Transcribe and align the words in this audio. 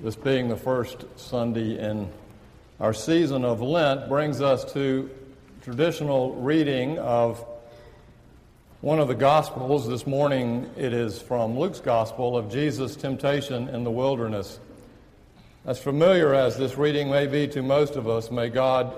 This 0.00 0.14
being 0.14 0.48
the 0.48 0.56
first 0.56 1.06
Sunday 1.16 1.76
in 1.76 2.08
our 2.78 2.94
season 2.94 3.44
of 3.44 3.60
Lent 3.60 4.08
brings 4.08 4.40
us 4.40 4.72
to 4.74 5.10
traditional 5.62 6.36
reading 6.36 7.00
of 7.00 7.44
one 8.80 9.00
of 9.00 9.08
the 9.08 9.16
Gospels. 9.16 9.88
This 9.88 10.06
morning 10.06 10.70
it 10.76 10.92
is 10.92 11.20
from 11.20 11.58
Luke's 11.58 11.80
Gospel 11.80 12.36
of 12.36 12.48
Jesus' 12.48 12.94
temptation 12.94 13.68
in 13.70 13.82
the 13.82 13.90
wilderness. 13.90 14.60
As 15.66 15.80
familiar 15.80 16.32
as 16.32 16.56
this 16.56 16.78
reading 16.78 17.10
may 17.10 17.26
be 17.26 17.48
to 17.48 17.60
most 17.60 17.96
of 17.96 18.08
us, 18.08 18.30
may 18.30 18.50
God 18.50 18.96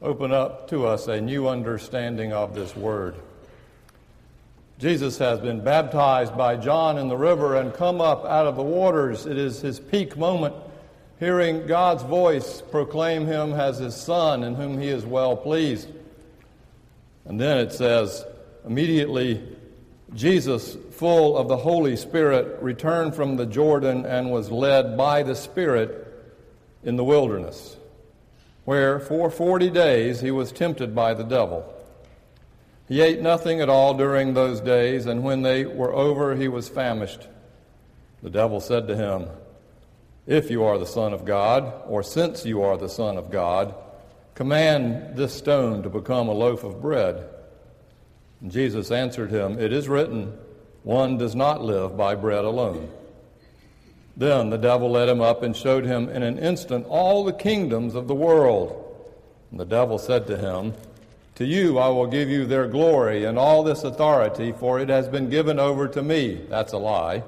open 0.00 0.32
up 0.32 0.70
to 0.70 0.86
us 0.86 1.06
a 1.06 1.20
new 1.20 1.48
understanding 1.48 2.32
of 2.32 2.54
this 2.54 2.74
word. 2.74 3.14
Jesus 4.80 5.18
has 5.18 5.40
been 5.40 5.60
baptized 5.60 6.34
by 6.38 6.56
John 6.56 6.96
in 6.96 7.08
the 7.08 7.16
river 7.16 7.56
and 7.56 7.74
come 7.74 8.00
up 8.00 8.24
out 8.24 8.46
of 8.46 8.56
the 8.56 8.62
waters. 8.62 9.26
It 9.26 9.36
is 9.36 9.60
his 9.60 9.78
peak 9.78 10.16
moment, 10.16 10.54
hearing 11.18 11.66
God's 11.66 12.02
voice 12.02 12.62
proclaim 12.62 13.26
him 13.26 13.52
as 13.52 13.76
his 13.76 13.94
son 13.94 14.42
in 14.42 14.54
whom 14.54 14.80
he 14.80 14.88
is 14.88 15.04
well 15.04 15.36
pleased. 15.36 15.90
And 17.26 17.38
then 17.38 17.58
it 17.58 17.74
says, 17.74 18.24
immediately, 18.64 19.46
Jesus, 20.14 20.78
full 20.92 21.36
of 21.36 21.48
the 21.48 21.58
Holy 21.58 21.94
Spirit, 21.94 22.62
returned 22.62 23.14
from 23.14 23.36
the 23.36 23.44
Jordan 23.44 24.06
and 24.06 24.30
was 24.30 24.50
led 24.50 24.96
by 24.96 25.22
the 25.22 25.36
Spirit 25.36 26.06
in 26.82 26.96
the 26.96 27.04
wilderness, 27.04 27.76
where 28.64 28.98
for 28.98 29.30
forty 29.30 29.68
days 29.68 30.22
he 30.22 30.30
was 30.30 30.52
tempted 30.52 30.94
by 30.94 31.12
the 31.12 31.22
devil. 31.22 31.70
He 32.90 33.02
ate 33.02 33.20
nothing 33.20 33.60
at 33.60 33.68
all 33.68 33.94
during 33.94 34.34
those 34.34 34.60
days, 34.60 35.06
and 35.06 35.22
when 35.22 35.42
they 35.42 35.64
were 35.64 35.94
over, 35.94 36.34
he 36.34 36.48
was 36.48 36.68
famished. 36.68 37.28
The 38.20 38.30
devil 38.30 38.58
said 38.58 38.88
to 38.88 38.96
him, 38.96 39.28
If 40.26 40.50
you 40.50 40.64
are 40.64 40.76
the 40.76 40.86
Son 40.86 41.12
of 41.12 41.24
God, 41.24 41.72
or 41.86 42.02
since 42.02 42.44
you 42.44 42.62
are 42.62 42.76
the 42.76 42.88
Son 42.88 43.16
of 43.16 43.30
God, 43.30 43.76
command 44.34 45.16
this 45.16 45.32
stone 45.32 45.84
to 45.84 45.88
become 45.88 46.26
a 46.26 46.32
loaf 46.32 46.64
of 46.64 46.82
bread. 46.82 47.28
And 48.40 48.50
Jesus 48.50 48.90
answered 48.90 49.30
him, 49.30 49.60
It 49.60 49.72
is 49.72 49.88
written, 49.88 50.36
One 50.82 51.16
does 51.16 51.36
not 51.36 51.62
live 51.62 51.96
by 51.96 52.16
bread 52.16 52.44
alone. 52.44 52.90
Then 54.16 54.50
the 54.50 54.58
devil 54.58 54.90
led 54.90 55.08
him 55.08 55.20
up 55.20 55.44
and 55.44 55.56
showed 55.56 55.84
him 55.84 56.08
in 56.08 56.24
an 56.24 56.40
instant 56.40 56.86
all 56.88 57.22
the 57.22 57.32
kingdoms 57.32 57.94
of 57.94 58.08
the 58.08 58.16
world. 58.16 58.84
And 59.52 59.60
the 59.60 59.64
devil 59.64 59.96
said 59.96 60.26
to 60.26 60.36
him, 60.36 60.74
to 61.40 61.46
you 61.46 61.78
I 61.78 61.88
will 61.88 62.06
give 62.06 62.28
you 62.28 62.44
their 62.44 62.68
glory 62.68 63.24
and 63.24 63.38
all 63.38 63.62
this 63.62 63.82
authority, 63.82 64.52
for 64.52 64.78
it 64.78 64.90
has 64.90 65.08
been 65.08 65.30
given 65.30 65.58
over 65.58 65.88
to 65.88 66.02
me. 66.02 66.44
That's 66.50 66.74
a 66.74 66.76
lie. 66.76 67.24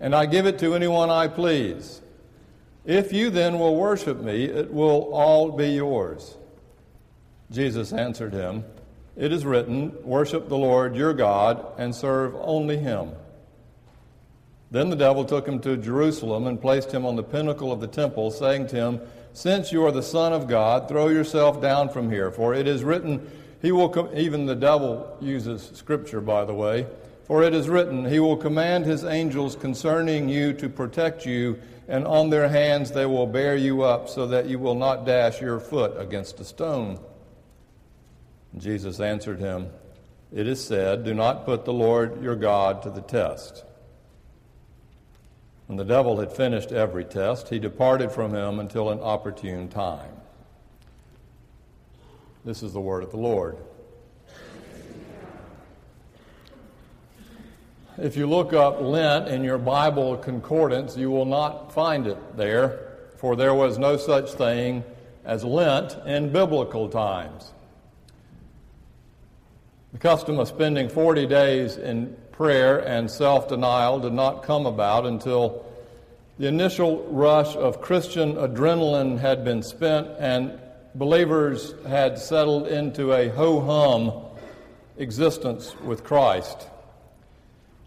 And 0.00 0.12
I 0.12 0.26
give 0.26 0.44
it 0.44 0.58
to 0.58 0.74
anyone 0.74 1.08
I 1.08 1.28
please. 1.28 2.02
If 2.84 3.12
you 3.12 3.30
then 3.30 3.60
will 3.60 3.76
worship 3.76 4.20
me, 4.20 4.42
it 4.42 4.72
will 4.72 5.14
all 5.14 5.52
be 5.52 5.68
yours. 5.68 6.36
Jesus 7.52 7.92
answered 7.92 8.32
him, 8.32 8.64
It 9.16 9.32
is 9.32 9.44
written, 9.44 9.94
Worship 10.02 10.48
the 10.48 10.58
Lord 10.58 10.96
your 10.96 11.14
God 11.14 11.64
and 11.78 11.94
serve 11.94 12.34
only 12.40 12.78
him. 12.78 13.12
Then 14.72 14.90
the 14.90 14.96
devil 14.96 15.24
took 15.24 15.46
him 15.46 15.60
to 15.60 15.76
Jerusalem 15.76 16.48
and 16.48 16.60
placed 16.60 16.90
him 16.90 17.06
on 17.06 17.14
the 17.14 17.22
pinnacle 17.22 17.70
of 17.70 17.80
the 17.80 17.86
temple, 17.86 18.32
saying 18.32 18.66
to 18.68 18.76
him, 18.76 19.00
since 19.32 19.72
you 19.72 19.84
are 19.84 19.92
the 19.92 20.02
Son 20.02 20.32
of 20.32 20.48
God, 20.48 20.88
throw 20.88 21.08
yourself 21.08 21.60
down 21.60 21.88
from 21.88 22.10
here, 22.10 22.30
for 22.30 22.54
it 22.54 22.66
is 22.66 22.84
written, 22.84 23.30
He 23.62 23.72
will, 23.72 23.88
com- 23.88 24.10
even 24.14 24.46
the 24.46 24.54
devil 24.54 25.16
uses 25.20 25.70
scripture, 25.74 26.20
by 26.20 26.44
the 26.44 26.54
way, 26.54 26.86
for 27.24 27.42
it 27.42 27.54
is 27.54 27.68
written, 27.68 28.04
He 28.04 28.20
will 28.20 28.36
command 28.36 28.86
His 28.86 29.04
angels 29.04 29.56
concerning 29.56 30.28
you 30.28 30.52
to 30.54 30.68
protect 30.68 31.24
you, 31.24 31.60
and 31.88 32.06
on 32.06 32.30
their 32.30 32.48
hands 32.48 32.90
they 32.90 33.06
will 33.06 33.26
bear 33.26 33.56
you 33.56 33.82
up, 33.82 34.08
so 34.08 34.26
that 34.26 34.46
you 34.46 34.58
will 34.58 34.74
not 34.74 35.06
dash 35.06 35.40
your 35.40 35.60
foot 35.60 36.00
against 36.00 36.40
a 36.40 36.44
stone. 36.44 36.98
Jesus 38.56 39.00
answered 39.00 39.38
him, 39.38 39.70
It 40.32 40.46
is 40.46 40.64
said, 40.64 41.04
Do 41.04 41.14
not 41.14 41.44
put 41.44 41.64
the 41.64 41.72
Lord 41.72 42.22
your 42.22 42.36
God 42.36 42.82
to 42.82 42.90
the 42.90 43.00
test. 43.00 43.64
When 45.70 45.76
the 45.76 45.84
devil 45.84 46.18
had 46.18 46.32
finished 46.32 46.72
every 46.72 47.04
test, 47.04 47.48
he 47.48 47.60
departed 47.60 48.10
from 48.10 48.34
him 48.34 48.58
until 48.58 48.90
an 48.90 48.98
opportune 48.98 49.68
time. 49.68 50.10
This 52.44 52.64
is 52.64 52.72
the 52.72 52.80
word 52.80 53.04
of 53.04 53.12
the 53.12 53.18
Lord. 53.18 53.56
If 57.96 58.16
you 58.16 58.26
look 58.26 58.52
up 58.52 58.80
Lent 58.80 59.28
in 59.28 59.44
your 59.44 59.58
Bible 59.58 60.16
concordance, 60.16 60.96
you 60.96 61.08
will 61.08 61.24
not 61.24 61.72
find 61.72 62.08
it 62.08 62.36
there, 62.36 62.96
for 63.18 63.36
there 63.36 63.54
was 63.54 63.78
no 63.78 63.96
such 63.96 64.32
thing 64.32 64.82
as 65.24 65.44
Lent 65.44 65.96
in 66.04 66.32
biblical 66.32 66.88
times. 66.88 67.52
The 69.92 70.00
custom 70.00 70.40
of 70.40 70.48
spending 70.48 70.88
40 70.88 71.26
days 71.26 71.76
in 71.76 72.16
prayer 72.32 72.78
and 72.78 73.10
self 73.10 73.48
denial 73.48 74.00
did 74.00 74.12
not 74.12 74.42
come 74.42 74.66
about 74.66 75.06
until 75.06 75.64
the 76.38 76.46
initial 76.46 77.04
rush 77.10 77.54
of 77.56 77.80
Christian 77.80 78.34
adrenaline 78.36 79.18
had 79.18 79.44
been 79.44 79.62
spent 79.62 80.08
and 80.18 80.58
believers 80.94 81.74
had 81.86 82.18
settled 82.18 82.66
into 82.66 83.12
a 83.12 83.28
ho 83.28 83.60
hum 83.60 84.24
existence 84.96 85.74
with 85.80 86.04
Christ. 86.04 86.66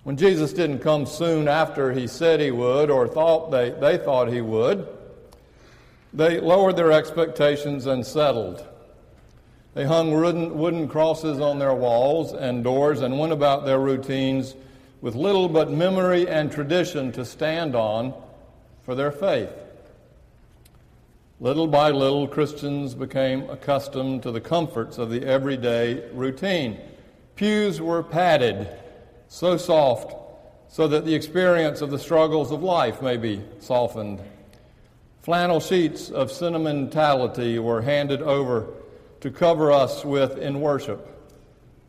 When 0.04 0.18
Jesus 0.18 0.52
didn't 0.52 0.80
come 0.80 1.06
soon 1.06 1.48
after 1.48 1.94
he 1.94 2.08
said 2.08 2.40
he 2.40 2.52
would 2.52 2.90
or 2.90 3.08
thought 3.08 3.52
they, 3.52 3.70
they 3.70 3.98
thought 3.98 4.28
he 4.28 4.42
would, 4.42 4.88
they 6.14 6.40
lowered 6.40 6.76
their 6.76 6.92
expectations 6.92 7.86
and 7.86 8.06
settled. 8.06 8.68
They 9.74 9.86
hung 9.86 10.12
wooden, 10.12 10.58
wooden 10.58 10.88
crosses 10.88 11.40
on 11.40 11.58
their 11.58 11.74
walls 11.74 12.34
and 12.34 12.64
doors 12.64 13.02
and 13.02 13.18
went 13.18 13.34
about 13.34 13.66
their 13.66 13.80
routines 13.80 14.56
with 15.02 15.16
little 15.16 15.50
but 15.50 15.72
memory 15.72 16.28
and 16.28 16.52
tradition 16.52 17.12
to 17.14 17.26
stand 17.26 17.76
on 17.76 18.14
for 18.84 18.94
their 18.94 19.12
faith. 19.12 19.50
Little 21.40 21.68
by 21.68 21.90
little, 21.90 22.28
Christians 22.28 22.94
became 22.94 23.50
accustomed 23.50 24.24
to 24.24 24.32
the 24.32 24.40
comforts 24.40 24.98
of 24.98 25.10
the 25.10 25.26
everyday 25.26 26.08
routine. 26.12 26.80
Pews 27.36 27.82
were 27.82 28.04
padded, 28.04 28.70
so 29.28 29.58
soft, 29.58 30.16
so 30.70 30.88
that 30.88 31.04
the 31.04 31.16
experience 31.16 31.82
of 31.82 31.90
the 31.90 32.00
struggles 32.00 32.52
of 32.52 32.62
life 32.62 33.02
may 33.02 33.18
be 33.18 33.42
softened. 33.60 34.22
Flannel 35.24 35.60
sheets 35.60 36.10
of 36.12 36.32
sentimentality 36.32 37.58
were 37.58 37.82
handed 37.82 38.22
over 38.22 38.68
to 39.24 39.32
cover 39.32 39.72
us 39.72 40.04
with 40.04 40.38
in 40.38 40.60
worship. 40.60 41.08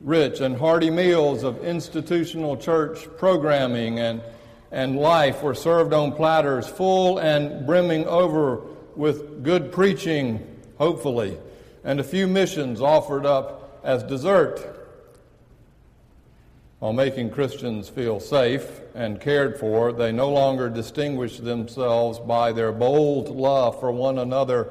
Rich 0.01 0.41
and 0.41 0.57
hearty 0.57 0.89
meals 0.89 1.43
of 1.43 1.65
institutional 1.65 2.57
church 2.57 3.09
programming 3.17 3.99
and, 3.99 4.23
and 4.71 4.97
life 4.97 5.43
were 5.43 5.57
served 5.57 5.93
on 5.93 6.13
platters, 6.13 6.69
full 6.69 7.19
and 7.19 7.67
brimming 7.67 8.07
over 8.07 8.61
with 8.95 9.43
good 9.43 9.73
preaching, 9.73 10.47
hopefully, 10.79 11.37
and 11.83 11.99
a 11.99 12.05
few 12.05 12.29
missions 12.29 12.81
offered 12.81 13.27
up 13.27 13.81
as 13.83 14.05
dessert. 14.05 14.87
While 16.79 16.93
making 16.93 17.31
Christians 17.31 17.89
feel 17.89 18.21
safe 18.21 18.81
and 18.95 19.21
cared 19.21 19.59
for, 19.59 19.93
they 19.93 20.13
no 20.13 20.31
longer 20.31 20.69
distinguish 20.69 21.39
themselves 21.39 22.21
by 22.21 22.53
their 22.53 22.71
bold 22.71 23.29
love 23.31 23.81
for 23.81 23.91
one 23.91 24.19
another 24.19 24.69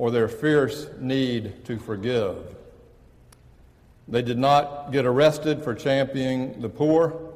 or 0.00 0.10
their 0.10 0.28
fierce 0.28 0.86
need 0.98 1.62
to 1.62 1.78
forgive. 1.78 2.56
They 4.08 4.22
did 4.22 4.38
not 4.38 4.92
get 4.92 5.04
arrested 5.04 5.62
for 5.62 5.74
championing 5.74 6.62
the 6.62 6.70
poor. 6.70 7.34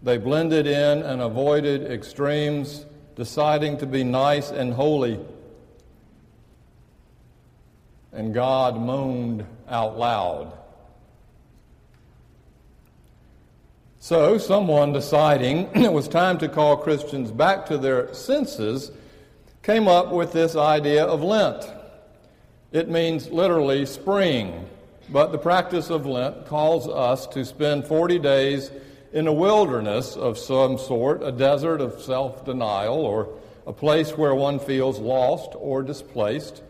They 0.00 0.16
blended 0.16 0.68
in 0.68 1.02
and 1.02 1.20
avoided 1.20 1.90
extremes, 1.90 2.86
deciding 3.16 3.78
to 3.78 3.86
be 3.86 4.04
nice 4.04 4.52
and 4.52 4.72
holy. 4.72 5.18
And 8.12 8.32
God 8.32 8.80
moaned 8.80 9.44
out 9.68 9.98
loud. 9.98 10.56
So, 13.98 14.38
someone 14.38 14.92
deciding 14.92 15.70
it 15.74 15.92
was 15.92 16.06
time 16.06 16.38
to 16.38 16.48
call 16.48 16.76
Christians 16.76 17.32
back 17.32 17.66
to 17.66 17.76
their 17.76 18.14
senses 18.14 18.92
came 19.64 19.88
up 19.88 20.12
with 20.12 20.32
this 20.32 20.54
idea 20.54 21.04
of 21.04 21.24
Lent. 21.24 21.79
It 22.72 22.88
means 22.88 23.30
literally 23.30 23.84
spring, 23.84 24.68
but 25.08 25.32
the 25.32 25.38
practice 25.38 25.90
of 25.90 26.06
Lent 26.06 26.46
calls 26.46 26.86
us 26.86 27.26
to 27.28 27.44
spend 27.44 27.84
40 27.84 28.20
days 28.20 28.70
in 29.12 29.26
a 29.26 29.32
wilderness 29.32 30.14
of 30.16 30.38
some 30.38 30.78
sort, 30.78 31.20
a 31.24 31.32
desert 31.32 31.80
of 31.80 32.00
self 32.00 32.44
denial, 32.44 33.00
or 33.00 33.28
a 33.66 33.72
place 33.72 34.16
where 34.16 34.36
one 34.36 34.60
feels 34.60 35.00
lost 35.00 35.50
or 35.56 35.82
displaced, 35.82 36.62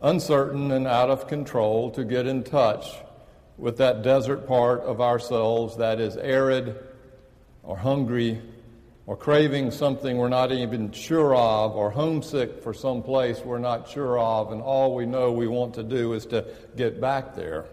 uncertain 0.00 0.70
and 0.70 0.86
out 0.86 1.10
of 1.10 1.26
control, 1.26 1.90
to 1.90 2.04
get 2.04 2.28
in 2.28 2.44
touch 2.44 2.94
with 3.58 3.76
that 3.78 4.02
desert 4.02 4.46
part 4.46 4.82
of 4.82 5.00
ourselves 5.00 5.76
that 5.78 5.98
is 5.98 6.16
arid 6.16 6.78
or 7.64 7.76
hungry 7.76 8.40
or 9.06 9.16
craving 9.16 9.70
something 9.70 10.16
we're 10.16 10.28
not 10.28 10.50
even 10.50 10.90
sure 10.90 11.34
of, 11.34 11.76
or 11.76 11.90
homesick 11.90 12.62
for 12.62 12.72
some 12.72 13.02
place 13.02 13.40
we're 13.40 13.58
not 13.58 13.88
sure 13.88 14.18
of, 14.18 14.50
and 14.50 14.62
all 14.62 14.94
we 14.94 15.04
know 15.04 15.30
we 15.30 15.46
want 15.46 15.74
to 15.74 15.82
do 15.82 16.14
is 16.14 16.24
to 16.26 16.44
get 16.76 17.00
back 17.00 17.34
there. 17.34 17.66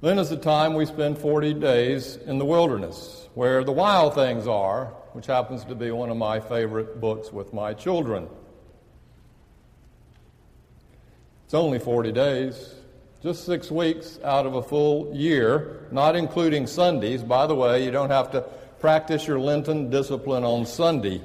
Then 0.00 0.18
is 0.18 0.30
the 0.30 0.38
time 0.38 0.74
we 0.74 0.86
spend 0.86 1.18
40 1.18 1.54
days 1.54 2.16
in 2.16 2.38
the 2.38 2.44
wilderness, 2.46 3.28
where 3.34 3.62
the 3.62 3.72
wild 3.72 4.14
things 4.14 4.46
are, 4.46 4.86
which 5.12 5.26
happens 5.26 5.62
to 5.66 5.74
be 5.74 5.90
one 5.90 6.08
of 6.08 6.16
my 6.16 6.40
favorite 6.40 6.98
books 6.98 7.30
with 7.30 7.52
my 7.52 7.74
children. 7.74 8.28
It's 11.44 11.52
only 11.52 11.78
40 11.78 12.12
days, 12.12 12.76
just 13.22 13.44
six 13.44 13.70
weeks 13.70 14.18
out 14.24 14.46
of 14.46 14.54
a 14.54 14.62
full 14.62 15.14
year, 15.14 15.86
not 15.90 16.16
including 16.16 16.66
Sundays. 16.66 17.22
By 17.22 17.46
the 17.46 17.54
way, 17.54 17.84
you 17.84 17.90
don't 17.90 18.08
have 18.08 18.30
to 18.30 18.44
practice 18.80 19.26
your 19.26 19.38
Lenten 19.38 19.90
discipline 19.90 20.42
on 20.42 20.66
Sunday. 20.66 21.20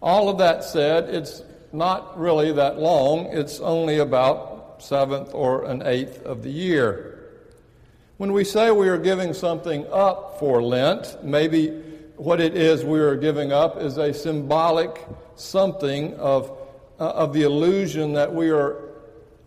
All 0.00 0.28
of 0.28 0.38
that 0.38 0.64
said, 0.64 1.10
it's 1.10 1.42
not 1.72 2.18
really 2.18 2.52
that 2.52 2.78
long. 2.78 3.26
It's 3.26 3.60
only 3.60 3.98
about 3.98 4.76
seventh 4.78 5.34
or 5.34 5.64
an 5.64 5.82
eighth 5.84 6.22
of 6.24 6.42
the 6.42 6.50
year. 6.50 7.18
When 8.16 8.32
we 8.32 8.44
say 8.44 8.70
we 8.70 8.88
are 8.88 8.98
giving 8.98 9.34
something 9.34 9.86
up 9.92 10.38
for 10.38 10.62
Lent, 10.62 11.22
maybe 11.22 11.68
what 12.16 12.40
it 12.40 12.56
is 12.56 12.84
we 12.84 12.98
are 13.00 13.16
giving 13.16 13.52
up 13.52 13.80
is 13.80 13.96
a 13.96 14.12
symbolic 14.12 15.04
something 15.36 16.14
of, 16.14 16.50
uh, 16.98 17.10
of 17.10 17.32
the 17.32 17.42
illusion 17.42 18.12
that 18.14 18.32
we 18.32 18.50
are 18.50 18.76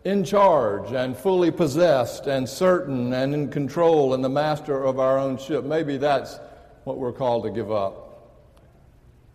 in 0.04 0.24
charge 0.24 0.92
and 0.94 1.16
fully 1.16 1.52
possessed 1.52 2.28
and 2.28 2.48
certain 2.48 3.14
and 3.14 3.34
in 3.34 3.50
control 3.50 4.14
and 4.14 4.24
the 4.24 4.30
master 4.30 4.84
of 4.84 5.00
our 5.00 5.18
own 5.20 5.38
ship. 5.38 5.64
Maybe 5.64 5.98
that's 5.98 6.40
what 6.84 6.98
we're 6.98 7.12
called 7.12 7.44
to 7.44 7.50
give 7.50 7.72
up. 7.72 8.08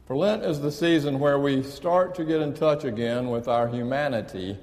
For 0.07 0.17
Lent 0.17 0.45
is 0.45 0.61
the 0.61 0.71
season 0.71 1.19
where 1.19 1.39
we 1.39 1.63
start 1.63 2.15
to 2.15 2.25
get 2.25 2.41
in 2.41 2.55
touch 2.55 2.85
again 2.85 3.29
with 3.29 3.49
our 3.49 3.69
humanity, 3.69 4.57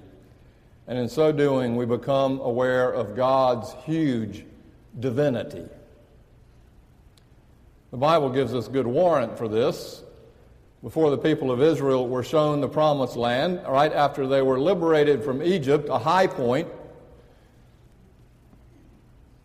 and 0.87 0.97
in 0.97 1.09
so 1.09 1.31
doing, 1.31 1.75
we 1.75 1.85
become 1.85 2.39
aware 2.39 2.91
of 2.91 3.15
God's 3.15 3.73
huge 3.85 4.45
divinity. 4.99 5.65
The 7.91 7.97
Bible 7.97 8.29
gives 8.29 8.53
us 8.53 8.67
good 8.67 8.87
warrant 8.87 9.37
for 9.37 9.47
this. 9.47 10.01
Before 10.81 11.09
the 11.09 11.17
people 11.17 11.51
of 11.51 11.61
Israel 11.61 12.07
were 12.07 12.23
shown 12.23 12.59
the 12.59 12.67
promised 12.67 13.15
land, 13.15 13.61
right 13.67 13.93
after 13.93 14.27
they 14.27 14.41
were 14.41 14.59
liberated 14.59 15.23
from 15.23 15.41
Egypt, 15.41 15.87
a 15.89 15.97
high 15.97 16.27
point, 16.27 16.67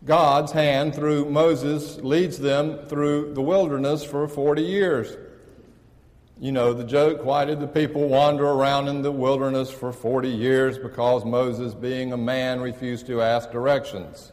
God's 0.09 0.51
hand 0.51 0.95
through 0.95 1.25
Moses 1.25 1.97
leads 1.97 2.39
them 2.39 2.79
through 2.87 3.35
the 3.35 3.43
wilderness 3.43 4.03
for 4.03 4.27
40 4.27 4.63
years. 4.63 5.15
You 6.39 6.51
know 6.51 6.73
the 6.73 6.83
joke 6.83 7.23
why 7.23 7.45
did 7.45 7.59
the 7.59 7.67
people 7.67 8.09
wander 8.09 8.47
around 8.47 8.87
in 8.87 9.03
the 9.03 9.11
wilderness 9.11 9.69
for 9.69 9.93
40 9.93 10.27
years? 10.27 10.79
Because 10.79 11.25
Moses, 11.25 11.75
being 11.75 12.11
a 12.11 12.17
man, 12.17 12.59
refused 12.59 13.05
to 13.05 13.21
ask 13.21 13.51
directions. 13.51 14.31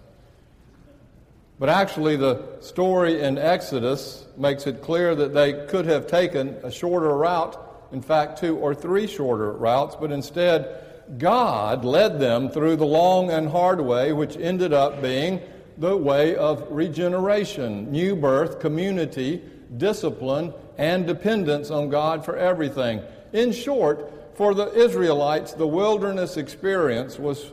But 1.58 1.69
actually, 1.69 2.17
the 2.17 2.56
story 2.61 3.20
in 3.20 3.37
Exodus 3.37 4.25
makes 4.38 4.67
it 4.67 4.81
clear 4.81 5.14
that 5.14 5.34
they 5.34 5.67
could 5.67 5.84
have 5.84 6.06
taken 6.06 6.56
a 6.62 6.70
shorter 6.70 7.14
route, 7.14 7.55
in 7.93 8.00
fact, 8.00 8.38
two 8.38 8.56
or 8.56 8.75
three 8.75 9.06
shorter 9.06 9.52
routes, 9.52 9.94
but 9.94 10.11
instead, 10.11 11.19
God 11.19 11.84
led 11.84 12.19
them 12.19 12.49
through 12.49 12.76
the 12.76 12.87
long 12.87 13.31
and 13.31 13.50
hard 13.50 13.82
way, 13.82 14.14
which 14.14 14.38
ended 14.38 14.73
up 14.73 15.02
being 15.02 15.43
the 15.78 15.96
way 15.96 16.37
of 16.37 16.67
regeneration, 16.70 17.90
new 17.90 18.17
birth, 18.17 18.61
community, 18.61 19.43
discipline, 19.76 20.52
and 20.78 21.06
dependence 21.06 21.70
on 21.70 21.88
God 21.88 22.25
for 22.25 22.37
everything. 22.37 23.02
In 23.32 23.52
short, 23.52 24.37
for 24.37 24.55
the 24.55 24.73
Israelites, 24.73 25.52
the 25.52 25.67
wilderness 25.67 26.37
experience 26.37 27.19
was 27.19 27.52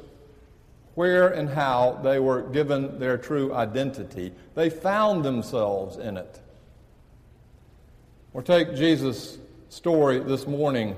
where 0.96 1.30
and 1.30 1.50
how 1.50 2.00
they 2.04 2.20
were 2.20 2.42
given 2.42 3.00
their 3.00 3.18
true 3.18 3.54
identity. 3.54 4.32
They 4.54 4.70
found 4.70 5.26
themselves 5.26 5.98
in 5.98 6.18
it. 6.18 6.40
Or 8.34 8.42
take 8.42 8.76
Jesus' 8.76 9.38
story 9.70 10.20
this 10.20 10.46
morning 10.46 10.96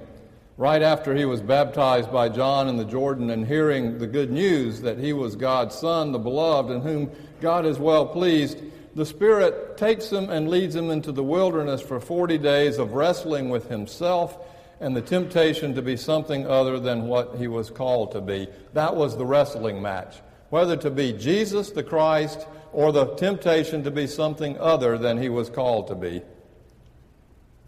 right 0.57 0.81
after 0.81 1.13
he 1.15 1.25
was 1.25 1.41
baptized 1.41 2.11
by 2.11 2.29
John 2.29 2.67
in 2.67 2.77
the 2.77 2.85
Jordan 2.85 3.29
and 3.29 3.45
hearing 3.45 3.97
the 3.97 4.07
good 4.07 4.31
news 4.31 4.81
that 4.81 4.97
he 4.97 5.11
was 5.11 5.35
God's 5.35 5.75
Son, 5.75 6.11
the 6.11 6.19
beloved, 6.19 6.71
in 6.71 6.81
whom 6.81 7.11
God 7.41 7.65
is 7.65 7.77
well 7.77 8.05
pleased, 8.05 8.59
the 8.95 9.05
Spirit 9.05 9.77
takes 9.77 10.09
him 10.09 10.29
and 10.29 10.49
leads 10.49 10.75
him 10.75 10.89
into 10.89 11.11
the 11.11 11.23
wilderness 11.23 11.81
for 11.81 11.99
40 11.99 12.37
days 12.37 12.77
of 12.77 12.93
wrestling 12.93 13.49
with 13.49 13.67
himself 13.67 14.37
and 14.79 14.95
the 14.95 15.01
temptation 15.01 15.75
to 15.75 15.81
be 15.81 15.97
something 15.97 16.47
other 16.47 16.79
than 16.79 17.07
what 17.07 17.35
he 17.35 17.47
was 17.47 17.69
called 17.69 18.13
to 18.13 18.21
be. 18.21 18.47
That 18.73 18.95
was 18.95 19.17
the 19.17 19.25
wrestling 19.25 19.81
match. 19.81 20.21
Whether 20.49 20.77
to 20.77 20.89
be 20.89 21.11
Jesus 21.11 21.71
the 21.71 21.83
Christ 21.83 22.45
or 22.71 22.91
the 22.91 23.15
temptation 23.15 23.83
to 23.83 23.91
be 23.91 24.07
something 24.07 24.57
other 24.59 24.97
than 24.97 25.17
he 25.17 25.27
was 25.27 25.49
called 25.49 25.87
to 25.87 25.95
be. 25.95 26.21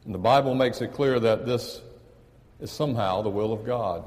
And 0.06 0.14
the 0.14 0.20
Bible 0.20 0.56
makes 0.56 0.82
it 0.82 0.94
clear 0.94 1.20
that 1.20 1.46
this 1.46 1.82
is 2.60 2.72
somehow 2.72 3.22
the 3.22 3.30
will 3.30 3.54
of 3.54 3.66
God. 3.66 4.04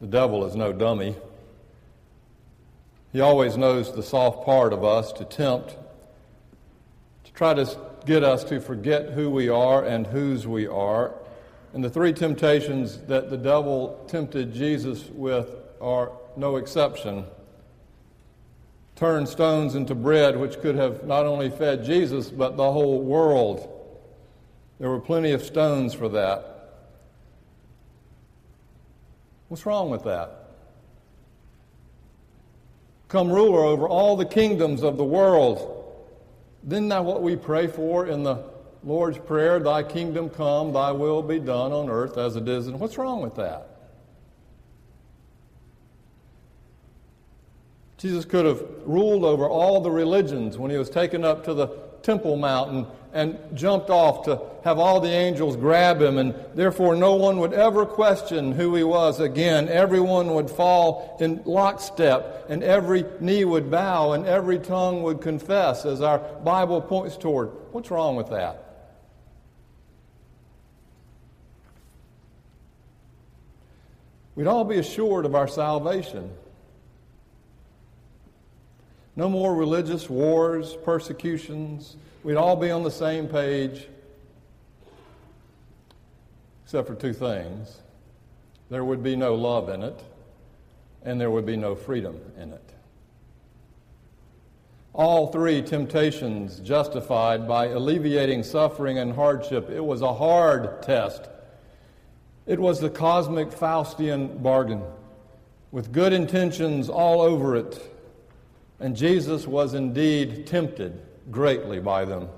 The 0.00 0.06
devil 0.06 0.44
is 0.44 0.56
no 0.56 0.72
dummy. 0.72 1.16
He 3.12 3.20
always 3.20 3.56
knows 3.56 3.94
the 3.94 4.02
soft 4.02 4.44
part 4.44 4.72
of 4.72 4.84
us 4.84 5.12
to 5.12 5.24
tempt, 5.24 5.76
to 7.24 7.32
try 7.32 7.54
to 7.54 7.78
get 8.04 8.24
us 8.24 8.44
to 8.44 8.60
forget 8.60 9.10
who 9.10 9.30
we 9.30 9.48
are 9.48 9.84
and 9.84 10.06
whose 10.06 10.46
we 10.46 10.66
are. 10.66 11.14
And 11.72 11.82
the 11.82 11.90
three 11.90 12.12
temptations 12.12 12.98
that 13.02 13.30
the 13.30 13.36
devil 13.36 14.04
tempted 14.08 14.52
Jesus 14.52 15.08
with 15.10 15.48
are 15.80 16.12
no 16.36 16.56
exception. 16.56 17.24
Turn 18.96 19.26
stones 19.26 19.74
into 19.74 19.94
bread, 19.94 20.36
which 20.36 20.60
could 20.60 20.76
have 20.76 21.04
not 21.04 21.26
only 21.26 21.50
fed 21.50 21.84
Jesus, 21.84 22.30
but 22.30 22.56
the 22.56 22.70
whole 22.70 23.00
world. 23.00 23.73
There 24.78 24.90
were 24.90 25.00
plenty 25.00 25.32
of 25.32 25.42
stones 25.42 25.94
for 25.94 26.08
that. 26.10 26.50
What's 29.48 29.66
wrong 29.66 29.90
with 29.90 30.04
that? 30.04 30.40
Come 33.08 33.30
ruler 33.30 33.60
over 33.60 33.88
all 33.88 34.16
the 34.16 34.24
kingdoms 34.24 34.82
of 34.82 34.96
the 34.96 35.04
world. 35.04 35.70
Isn't 36.66 36.88
that 36.88 37.04
what 37.04 37.22
we 37.22 37.36
pray 37.36 37.66
for 37.66 38.06
in 38.06 38.22
the 38.24 38.42
Lord's 38.82 39.18
Prayer? 39.18 39.60
Thy 39.60 39.82
kingdom 39.82 40.28
come, 40.30 40.72
thy 40.72 40.90
will 40.90 41.22
be 41.22 41.38
done 41.38 41.72
on 41.72 41.88
earth 41.88 42.18
as 42.18 42.36
it 42.36 42.48
is. 42.48 42.66
And 42.66 42.80
what's 42.80 42.98
wrong 42.98 43.22
with 43.22 43.36
that? 43.36 43.73
Jesus 48.04 48.26
could 48.26 48.44
have 48.44 48.62
ruled 48.84 49.24
over 49.24 49.48
all 49.48 49.80
the 49.80 49.90
religions 49.90 50.58
when 50.58 50.70
he 50.70 50.76
was 50.76 50.90
taken 50.90 51.24
up 51.24 51.42
to 51.44 51.54
the 51.54 51.68
Temple 52.02 52.36
Mountain 52.36 52.86
and 53.14 53.38
jumped 53.54 53.88
off 53.88 54.26
to 54.26 54.42
have 54.62 54.78
all 54.78 55.00
the 55.00 55.08
angels 55.08 55.56
grab 55.56 56.02
him, 56.02 56.18
and 56.18 56.34
therefore 56.54 56.96
no 56.96 57.14
one 57.14 57.38
would 57.38 57.54
ever 57.54 57.86
question 57.86 58.52
who 58.52 58.74
he 58.74 58.84
was 58.84 59.20
again. 59.20 59.70
Everyone 59.70 60.34
would 60.34 60.50
fall 60.50 61.16
in 61.18 61.40
lockstep, 61.46 62.44
and 62.50 62.62
every 62.62 63.06
knee 63.20 63.46
would 63.46 63.70
bow, 63.70 64.12
and 64.12 64.26
every 64.26 64.58
tongue 64.58 65.02
would 65.02 65.22
confess, 65.22 65.86
as 65.86 66.02
our 66.02 66.18
Bible 66.18 66.82
points 66.82 67.16
toward. 67.16 67.52
What's 67.72 67.90
wrong 67.90 68.16
with 68.16 68.28
that? 68.28 68.82
We'd 74.34 74.46
all 74.46 74.64
be 74.64 74.76
assured 74.76 75.24
of 75.24 75.34
our 75.34 75.48
salvation. 75.48 76.30
No 79.16 79.28
more 79.28 79.54
religious 79.54 80.10
wars, 80.10 80.76
persecutions. 80.84 81.96
We'd 82.24 82.36
all 82.36 82.56
be 82.56 82.70
on 82.70 82.82
the 82.82 82.90
same 82.90 83.28
page, 83.28 83.86
except 86.64 86.88
for 86.88 86.94
two 86.94 87.12
things. 87.12 87.80
There 88.70 88.84
would 88.84 89.02
be 89.02 89.14
no 89.14 89.34
love 89.34 89.68
in 89.68 89.82
it, 89.82 90.02
and 91.04 91.20
there 91.20 91.30
would 91.30 91.46
be 91.46 91.56
no 91.56 91.76
freedom 91.76 92.18
in 92.36 92.52
it. 92.52 92.70
All 94.92 95.28
three 95.28 95.62
temptations 95.62 96.58
justified 96.60 97.46
by 97.46 97.66
alleviating 97.66 98.42
suffering 98.42 98.98
and 98.98 99.12
hardship. 99.12 99.70
It 99.70 99.84
was 99.84 100.02
a 100.02 100.14
hard 100.14 100.82
test. 100.82 101.28
It 102.46 102.58
was 102.58 102.80
the 102.80 102.90
cosmic 102.90 103.50
Faustian 103.50 104.42
bargain 104.42 104.82
with 105.72 105.92
good 105.92 106.12
intentions 106.12 106.88
all 106.88 107.20
over 107.20 107.56
it 107.56 107.93
and 108.80 108.96
Jesus 108.96 109.46
was 109.46 109.74
indeed 109.74 110.46
tempted 110.46 111.00
greatly 111.30 111.80
by 111.80 112.04
them. 112.04 112.28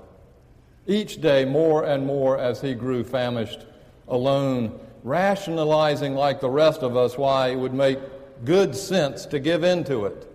Each 0.85 1.19
day, 1.19 1.43
more 1.45 1.83
and 1.83 2.05
more, 2.05 2.37
as 2.37 2.61
he 2.61 2.73
grew 2.73 3.03
famished, 3.03 3.65
alone, 4.07 4.79
rationalizing 5.03 6.15
like 6.15 6.39
the 6.39 6.49
rest 6.49 6.81
of 6.81 6.95
us 6.95 7.17
why 7.17 7.49
it 7.49 7.55
would 7.55 7.73
make 7.73 7.99
good 8.45 8.75
sense 8.75 9.25
to 9.27 9.39
give 9.39 9.63
in 9.63 9.83
to 9.85 10.05
it, 10.05 10.31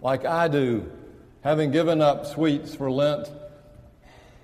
like 0.00 0.24
I 0.24 0.48
do, 0.48 0.90
having 1.42 1.70
given 1.70 2.00
up 2.00 2.26
sweets 2.26 2.74
for 2.74 2.90
Lent, 2.90 3.30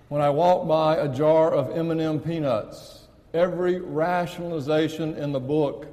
when 0.09 0.21
I 0.21 0.31
walk 0.31 0.67
by 0.67 0.97
a 0.97 1.09
jar 1.09 1.53
of 1.53 1.77
M&M 1.77 2.21
peanuts, 2.21 3.07
every 3.33 3.81
rationalization 3.81 5.15
in 5.15 5.33
the 5.33 5.41
book 5.41 5.87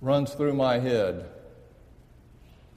runs 0.00 0.34
through 0.34 0.54
my 0.54 0.78
head. 0.78 1.28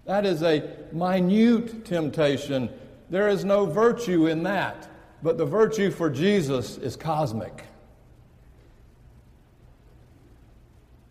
That 0.05 0.25
is 0.25 0.43
a 0.43 0.63
minute 0.91 1.85
temptation. 1.85 2.69
There 3.09 3.27
is 3.27 3.43
no 3.43 3.65
virtue 3.65 4.27
in 4.27 4.43
that, 4.43 4.89
but 5.21 5.37
the 5.37 5.45
virtue 5.45 5.91
for 5.91 6.09
Jesus 6.09 6.77
is 6.77 6.95
cosmic. 6.95 7.65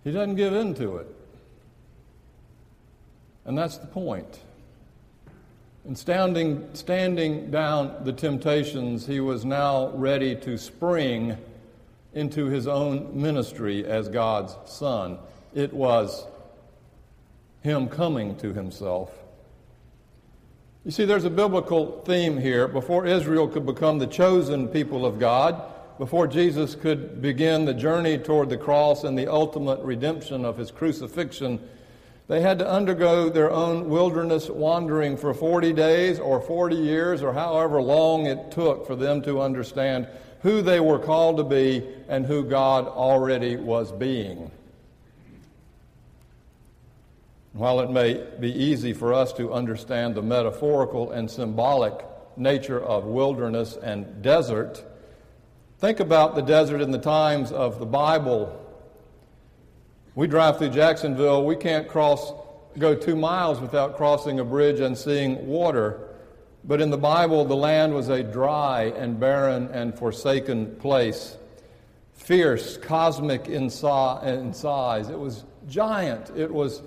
He 0.05 0.13
doesn't 0.13 0.37
give 0.37 0.55
in 0.55 0.75
to 0.75 0.99
it. 0.99 1.07
And 3.47 3.57
that's 3.57 3.79
the 3.79 3.87
point. 3.87 4.41
In 5.87 5.97
standing, 5.97 6.69
standing 6.75 7.51
down 7.51 8.05
the 8.05 8.13
temptations, 8.13 9.07
he 9.07 9.21
was 9.21 9.45
now 9.45 9.89
ready 9.91 10.35
to 10.37 10.57
spring 10.57 11.37
into 12.15 12.47
his 12.47 12.67
own 12.67 13.11
ministry 13.21 13.85
as 13.85 14.09
God's 14.09 14.57
son. 14.71 15.19
It 15.55 15.73
was 15.73 16.27
him 17.65 17.89
coming 17.89 18.37
to 18.37 18.53
himself. 18.53 19.11
You 20.85 20.91
see, 20.91 21.07
there's 21.07 21.25
a 21.25 21.31
biblical 21.31 22.03
theme 22.03 22.37
here. 22.37 22.69
Before 22.69 23.07
Israel 23.07 23.49
could 23.49 23.65
become 23.65 23.99
the 23.99 24.07
chosen 24.07 24.69
people 24.69 25.07
of 25.07 25.19
God, 25.19 25.63
before 25.99 26.27
Jesus 26.27 26.75
could 26.75 27.23
begin 27.23 27.65
the 27.65 27.73
journey 27.73 28.19
toward 28.19 28.51
the 28.51 28.59
cross 28.59 29.05
and 29.05 29.19
the 29.19 29.33
ultimate 29.33 29.81
redemption 29.81 30.45
of 30.45 30.59
his 30.59 30.71
crucifixion, 30.71 31.59
they 32.29 32.43
had 32.43 32.59
to 32.59 32.71
undergo 32.71 33.31
their 33.31 33.51
own 33.51 33.89
wilderness 33.89 34.51
wandering 34.51 35.17
for 35.17 35.33
40 35.33 35.73
days 35.73 36.19
or 36.19 36.43
40 36.43 36.77
years 36.77 37.23
or 37.23 37.33
however 37.33 37.81
long 37.81 38.27
it 38.27 38.51
took 38.51 38.87
for 38.87 38.95
them 38.95 39.23
to 39.23 39.41
understand 39.41 40.07
who 40.43 40.61
they 40.61 40.81
were 40.81 40.99
called 40.99 41.39
to 41.39 41.45
be 41.45 41.83
and 42.09 42.27
who 42.27 42.45
God 42.45 42.87
already 42.87 43.57
was 43.57 43.91
being. 43.91 44.51
While 47.55 47.79
it 47.83 47.91
may 47.91 48.21
be 48.41 48.53
easy 48.53 48.93
for 48.93 49.15
us 49.15 49.33
to 49.35 49.53
understand 49.53 50.17
the 50.17 50.23
metaphorical 50.23 51.13
and 51.13 51.31
symbolic 51.31 52.05
nature 52.37 52.83
of 52.83 53.05
wilderness 53.05 53.79
and 53.81 54.23
desert, 54.23 54.85
think 55.79 56.01
about 56.01 56.35
the 56.35 56.43
desert 56.43 56.81
in 56.81 56.91
the 56.91 56.99
times 56.99 57.53
of 57.53 57.79
the 57.79 57.87
Bible. 57.87 58.61
We 60.17 60.27
drive 60.27 60.59
through 60.59 60.71
Jacksonville, 60.71 61.45
we 61.45 61.55
can't 61.55 61.87
cross, 61.87 62.33
go 62.77 62.97
two 62.97 63.15
miles 63.15 63.61
without 63.61 63.97
crossing 63.97 64.41
a 64.41 64.45
bridge 64.45 64.81
and 64.81 64.99
seeing 64.99 65.47
water. 65.47 66.09
But 66.65 66.81
in 66.81 66.91
the 66.91 66.99
Bible, 66.99 67.45
the 67.45 67.55
land 67.55 67.95
was 67.95 68.09
a 68.09 68.25
dry 68.25 68.93
and 68.97 69.21
barren 69.21 69.69
and 69.73 69.97
forsaken 69.97 70.75
place. 70.81 71.37
Fierce, 72.15 72.79
cosmic 72.79 73.47
in, 73.47 73.71
size. 73.71 75.09
It 75.09 75.19
was 75.21 75.45
giant. 75.69 76.33
It 76.37 76.53
was 76.53 76.83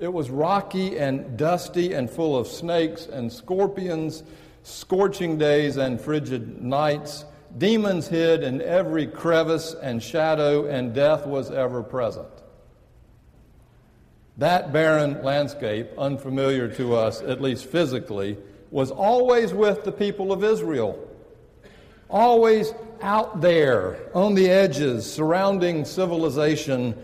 it 0.00 0.10
was 0.10 0.30
rocky 0.30 0.98
and 0.98 1.36
dusty 1.36 1.92
and 1.92 2.10
full 2.10 2.36
of 2.36 2.48
snakes 2.48 3.06
and 3.06 3.30
scorpions, 3.30 4.24
scorching 4.62 5.36
days 5.36 5.76
and 5.76 6.00
frigid 6.00 6.62
nights. 6.62 7.26
Demons 7.58 8.08
hid 8.08 8.42
in 8.42 8.62
every 8.62 9.06
crevice 9.06 9.74
and 9.74 10.02
shadow, 10.02 10.66
and 10.66 10.94
death 10.94 11.26
was 11.26 11.50
ever 11.50 11.82
present. 11.82 12.28
That 14.38 14.72
barren 14.72 15.22
landscape, 15.22 15.90
unfamiliar 15.98 16.68
to 16.76 16.96
us, 16.96 17.20
at 17.20 17.42
least 17.42 17.66
physically, 17.66 18.38
was 18.70 18.90
always 18.90 19.52
with 19.52 19.84
the 19.84 19.92
people 19.92 20.32
of 20.32 20.42
Israel. 20.42 20.98
Always 22.08 22.72
out 23.02 23.42
there, 23.42 23.98
on 24.14 24.34
the 24.34 24.48
edges, 24.48 25.10
surrounding 25.12 25.84
civilization 25.84 26.96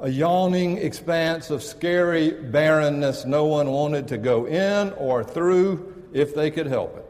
a 0.00 0.08
yawning 0.08 0.78
expanse 0.78 1.50
of 1.50 1.62
scary 1.62 2.30
barrenness 2.30 3.26
no 3.26 3.44
one 3.44 3.70
wanted 3.70 4.08
to 4.08 4.16
go 4.16 4.46
in 4.46 4.92
or 4.94 5.22
through 5.22 5.94
if 6.14 6.34
they 6.34 6.50
could 6.50 6.66
help 6.66 6.96
it. 6.96 7.06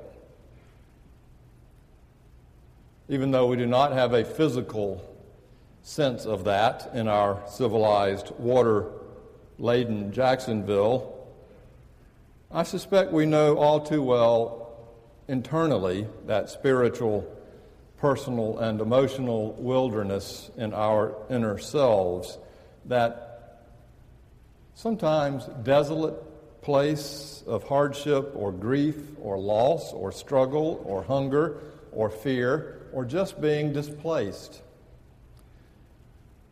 Even 3.08 3.30
though 3.30 3.46
we 3.46 3.56
do 3.56 3.66
not 3.66 3.92
have 3.92 4.12
a 4.12 4.24
physical 4.24 5.06
sense 5.82 6.26
of 6.26 6.44
that 6.44 6.90
in 6.92 7.06
our 7.06 7.40
civilized, 7.48 8.32
water 8.38 8.86
laden 9.58 10.12
Jacksonville, 10.12 11.16
I 12.50 12.64
suspect 12.64 13.12
we 13.12 13.24
know 13.24 13.56
all 13.56 13.80
too 13.80 14.02
well 14.02 14.72
internally 15.28 16.08
that 16.26 16.50
spiritual, 16.50 17.24
personal, 17.98 18.58
and 18.58 18.80
emotional 18.80 19.52
wilderness 19.52 20.50
in 20.56 20.74
our 20.74 21.14
inner 21.30 21.56
selves 21.58 22.36
that 22.90 23.66
sometimes 24.74 25.48
desolate 25.62 26.60
place 26.60 27.44
of 27.46 27.62
hardship 27.62 28.32
or 28.34 28.50
grief 28.50 28.96
or 29.22 29.38
loss 29.38 29.92
or 29.92 30.10
struggle 30.10 30.82
or 30.84 31.04
hunger 31.04 31.58
or 31.92 32.10
fear 32.10 32.82
or 32.92 33.04
just 33.04 33.40
being 33.40 33.72
displaced. 33.72 34.60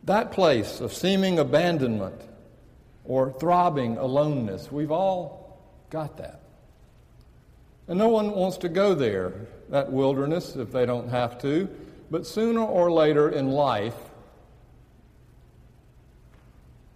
That 0.05 0.31
place 0.31 0.79
of 0.79 0.93
seeming 0.93 1.39
abandonment 1.39 2.21
or 3.03 3.33
throbbing 3.33 3.97
aloneness, 3.97 4.71
we've 4.71 4.91
all 4.91 5.61
got 5.89 6.17
that. 6.17 6.39
And 7.89 7.99
no 7.99 8.07
one 8.07 8.31
wants 8.31 8.57
to 8.57 8.69
go 8.69 8.95
there, 8.95 9.33
that 9.69 9.91
wilderness, 9.91 10.55
if 10.55 10.71
they 10.71 10.85
don't 10.85 11.09
have 11.09 11.41
to. 11.41 11.67
But 12.09 12.25
sooner 12.25 12.61
or 12.61 12.89
later 12.91 13.29
in 13.29 13.49
life, 13.49 14.08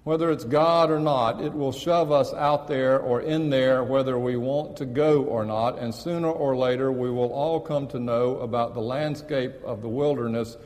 whether 0.04 0.32
it's 0.32 0.44
God 0.44 0.92
or 0.92 1.00
not, 1.00 1.42
it 1.42 1.54
will 1.54 1.72
shove 1.72 2.12
us 2.12 2.34
out 2.34 2.68
there 2.68 3.00
or 3.00 3.22
in 3.22 3.50
there, 3.50 3.84
whether 3.84 4.20
we 4.20 4.36
want 4.36 4.76
to 4.78 4.86
go 4.86 5.24
or 5.24 5.46
not, 5.46 5.80
and 5.80 5.96
sooner 5.96 6.30
or 6.30 6.58
later 6.58 6.92
we 6.92 7.10
will 7.10 7.32
all 7.32 7.62
come 7.62 7.88
to 7.88 8.00
know 8.00 8.38
about 8.40 8.74
the 8.74 8.82
landscape 8.82 9.54
of 9.64 9.82
the 9.82 9.88
wilderness 9.88 10.58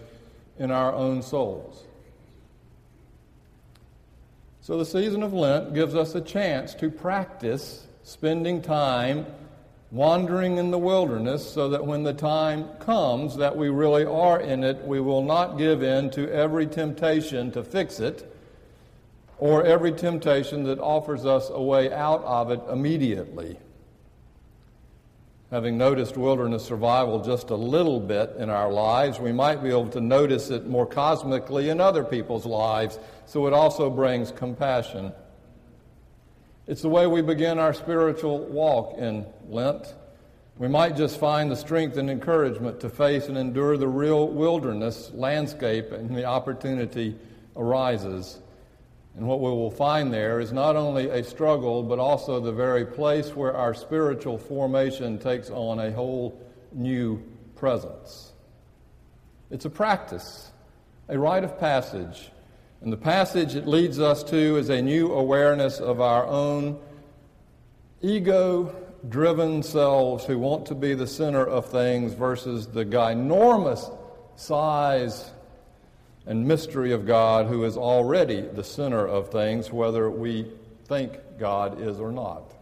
in 0.58 0.72
our 0.72 0.94
own 0.94 1.22
souls. 1.22 1.84
So 4.62 4.79
the 4.79 4.86
season 4.86 5.22
of 5.22 5.34
Lent 5.34 5.75
gives 5.75 5.94
us 5.94 6.15
a 6.15 6.22
chance 6.22 6.74
to 6.75 6.89
practice 6.89 7.86
spending 8.03 8.62
time 8.62 9.27
wandering 9.91 10.58
in 10.58 10.72
the 10.72 10.79
wilderness 10.79 11.48
so 11.48 11.70
that 11.70 11.86
when 11.86 12.03
the 12.03 12.13
time 12.13 12.67
comes 12.79 13.38
that 13.38 13.56
we 13.56 13.70
really 13.70 14.03
are 14.03 14.41
in 14.41 14.63
it, 14.63 14.84
we 14.86 15.00
will 15.00 15.24
not 15.24 15.58
give 15.60 15.84
in 15.84 16.10
to 16.10 16.29
every 16.34 16.65
temptation 16.65 17.51
to 17.51 17.63
fix 17.63 18.00
it 18.00 18.34
or 19.39 19.63
every 19.63 19.91
temptation 19.91 20.63
that 20.63 20.79
offers 20.79 21.25
us 21.25 21.50
a 21.50 21.62
way 21.62 21.91
out 21.91 22.24
of 22.24 22.51
it 22.51 22.62
immediately. 22.72 23.58
Having 25.51 25.77
noticed 25.77 26.17
wilderness 26.17 26.65
survival 26.65 27.24
just 27.24 27.51
a 27.51 27.56
little 27.56 28.01
bit 28.01 28.34
in 28.38 28.50
our 28.50 28.72
lives, 28.72 29.20
we 29.20 29.32
might 29.32 29.63
be 29.63 29.70
able 29.70 29.88
to 29.89 30.01
notice 30.01 30.50
it 30.50 30.67
more 30.67 30.86
cosmically 30.86 31.70
in 31.70 31.79
other 31.79 32.03
people's 32.03 32.46
lives, 32.46 33.00
so 33.25 33.48
it 33.48 33.53
also 33.53 33.89
brings 33.89 34.32
compassion. 34.32 35.13
It's 36.65 36.82
the 36.82 36.89
way 36.89 37.08
we 37.08 37.22
begin 37.22 37.60
our 37.60 37.74
spiritual 37.74 38.39
walk 38.39 38.98
in 38.98 39.25
Lent. 39.48 39.96
We 40.58 40.67
might 40.67 40.98
just 40.98 41.17
find 41.17 41.50
the 41.50 41.56
strength 41.56 41.96
and 41.96 42.10
encouragement 42.10 42.82
to 42.82 42.89
face 42.89 43.27
and 43.27 43.38
endure 43.38 43.77
the 43.77 43.88
real 43.88 44.27
wilderness 44.27 45.12
landscape 45.13 45.94
and 45.94 46.13
the 46.13 46.25
opportunity 46.25 47.15
arises. 47.56 48.39
And 49.18 49.28
what 49.28 49.42
we 49.42 49.50
will 49.50 49.72
find 49.72 50.14
there 50.14 50.40
is 50.40 50.54
not 50.54 50.76
only 50.76 51.10
a 51.10 51.24
struggle, 51.24 51.82
but 51.82 51.98
also 51.98 52.40
the 52.40 52.52
very 52.52 52.86
place 52.86 53.36
where 53.36 53.58
our 53.58 53.74
spiritual 53.74 54.38
formation 54.38 55.18
takes 55.18 55.50
on 55.50 55.80
a 55.80 55.92
whole 55.92 56.40
new 56.72 57.24
presence. 57.56 58.32
It's 59.50 59.66
a 59.66 59.72
practice, 59.72 60.52
a 61.10 61.18
rite 61.18 61.44
of 61.44 61.60
passage. 61.60 62.30
And 62.82 62.94
the 62.94 62.98
passage 62.98 63.56
it 63.56 63.66
leads 63.66 64.00
us 64.00 64.24
to 64.26 64.58
is 64.58 64.70
a 64.70 64.84
new 64.84 65.12
awareness 65.12 65.80
of 65.80 66.00
our 66.00 66.28
own 66.28 66.80
ego 68.02 68.76
driven 69.10 69.64
selves 69.64 70.26
who 70.26 70.38
want 70.38 70.68
to 70.68 70.76
be 70.76 70.94
the 70.94 71.08
center 71.08 71.44
of 71.44 71.66
things 71.72 72.14
versus 72.14 72.68
the 72.68 72.86
ginormous 72.86 73.92
size 74.36 75.32
and 76.28 76.46
mystery 76.46 76.92
of 76.92 77.08
God 77.08 77.48
who 77.48 77.64
is 77.64 77.78
already 77.78 78.42
the 78.42 78.64
center 78.64 79.08
of 79.08 79.32
things, 79.32 79.72
whether 79.72 80.10
we 80.12 80.52
think 80.86 81.18
God 81.40 81.82
is 81.82 82.00
or 82.00 82.12
not. 82.12 82.54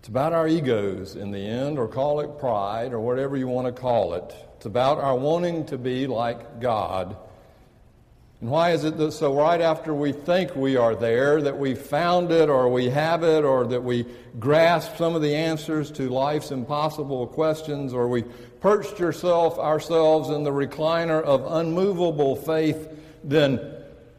It's 0.00 0.08
about 0.08 0.34
our 0.34 0.46
egos 0.46 1.16
in 1.16 1.30
the 1.30 1.38
end, 1.38 1.78
or 1.78 1.88
call 1.88 2.20
it 2.20 2.38
pride, 2.38 2.92
or 2.92 3.00
whatever 3.00 3.38
you 3.38 3.48
want 3.48 3.74
to 3.74 3.80
call 3.80 4.12
it. 4.14 4.34
It's 4.56 4.66
about 4.66 4.98
our 4.98 5.16
wanting 5.16 5.64
to 5.66 5.78
be 5.78 6.06
like 6.06 6.60
God. 6.60 7.16
And 8.40 8.50
why 8.50 8.72
is 8.72 8.84
it 8.84 8.98
that 8.98 9.12
so 9.12 9.34
right 9.34 9.60
after 9.60 9.94
we 9.94 10.12
think 10.12 10.54
we 10.54 10.76
are 10.76 10.94
there, 10.94 11.40
that 11.42 11.58
we 11.58 11.74
found 11.74 12.30
it 12.30 12.48
or 12.48 12.68
we 12.68 12.90
have 12.90 13.22
it 13.22 13.44
or 13.44 13.66
that 13.66 13.82
we 13.82 14.06
grasp 14.38 14.96
some 14.96 15.14
of 15.14 15.22
the 15.22 15.34
answers 15.34 15.90
to 15.92 16.08
life's 16.10 16.50
impossible 16.50 17.26
questions 17.26 17.94
or 17.94 18.08
we 18.08 18.22
perched 18.60 18.98
yourself 18.98 19.58
ourselves 19.58 20.28
in 20.30 20.42
the 20.42 20.50
recliner 20.50 21.22
of 21.22 21.44
unmovable 21.52 22.36
faith, 22.36 22.88
then 23.22 23.60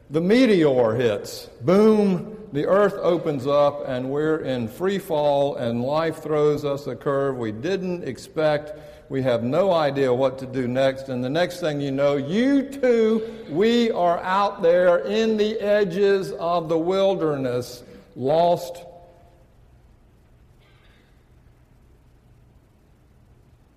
the 0.10 0.22
meteor 0.22 0.96
hits. 0.96 1.48
Boom, 1.62 2.36
the 2.52 2.66
earth 2.66 2.96
opens 3.02 3.46
up 3.46 3.88
and 3.88 4.10
we're 4.10 4.40
in 4.40 4.68
free 4.68 5.00
fall 5.00 5.56
and 5.58 5.84
life 5.84 6.24
throws 6.24 6.64
us 6.64 6.88
a 6.88 6.96
curve 6.96 7.38
we 7.38 7.52
didn't 7.52 8.08
expect 8.08 8.95
we 9.08 9.22
have 9.22 9.44
no 9.44 9.72
idea 9.72 10.12
what 10.14 10.40
to 10.40 10.46
do 10.46 10.68
next. 10.68 11.10
And 11.10 11.24
the 11.24 11.30
next 11.30 11.60
thing 11.60 11.80
you 11.80 11.92
know, 11.92 12.16
you 12.16 12.64
too, 12.64 13.46
we 13.50 13.92
are 13.92 14.20
out 14.20 14.62
there 14.62 15.00
in 15.00 15.38
the 15.38 15.60
edges 15.60 16.32
of 16.34 16.70
the 16.70 16.78
wilderness, 16.78 17.84
lost. 18.16 18.84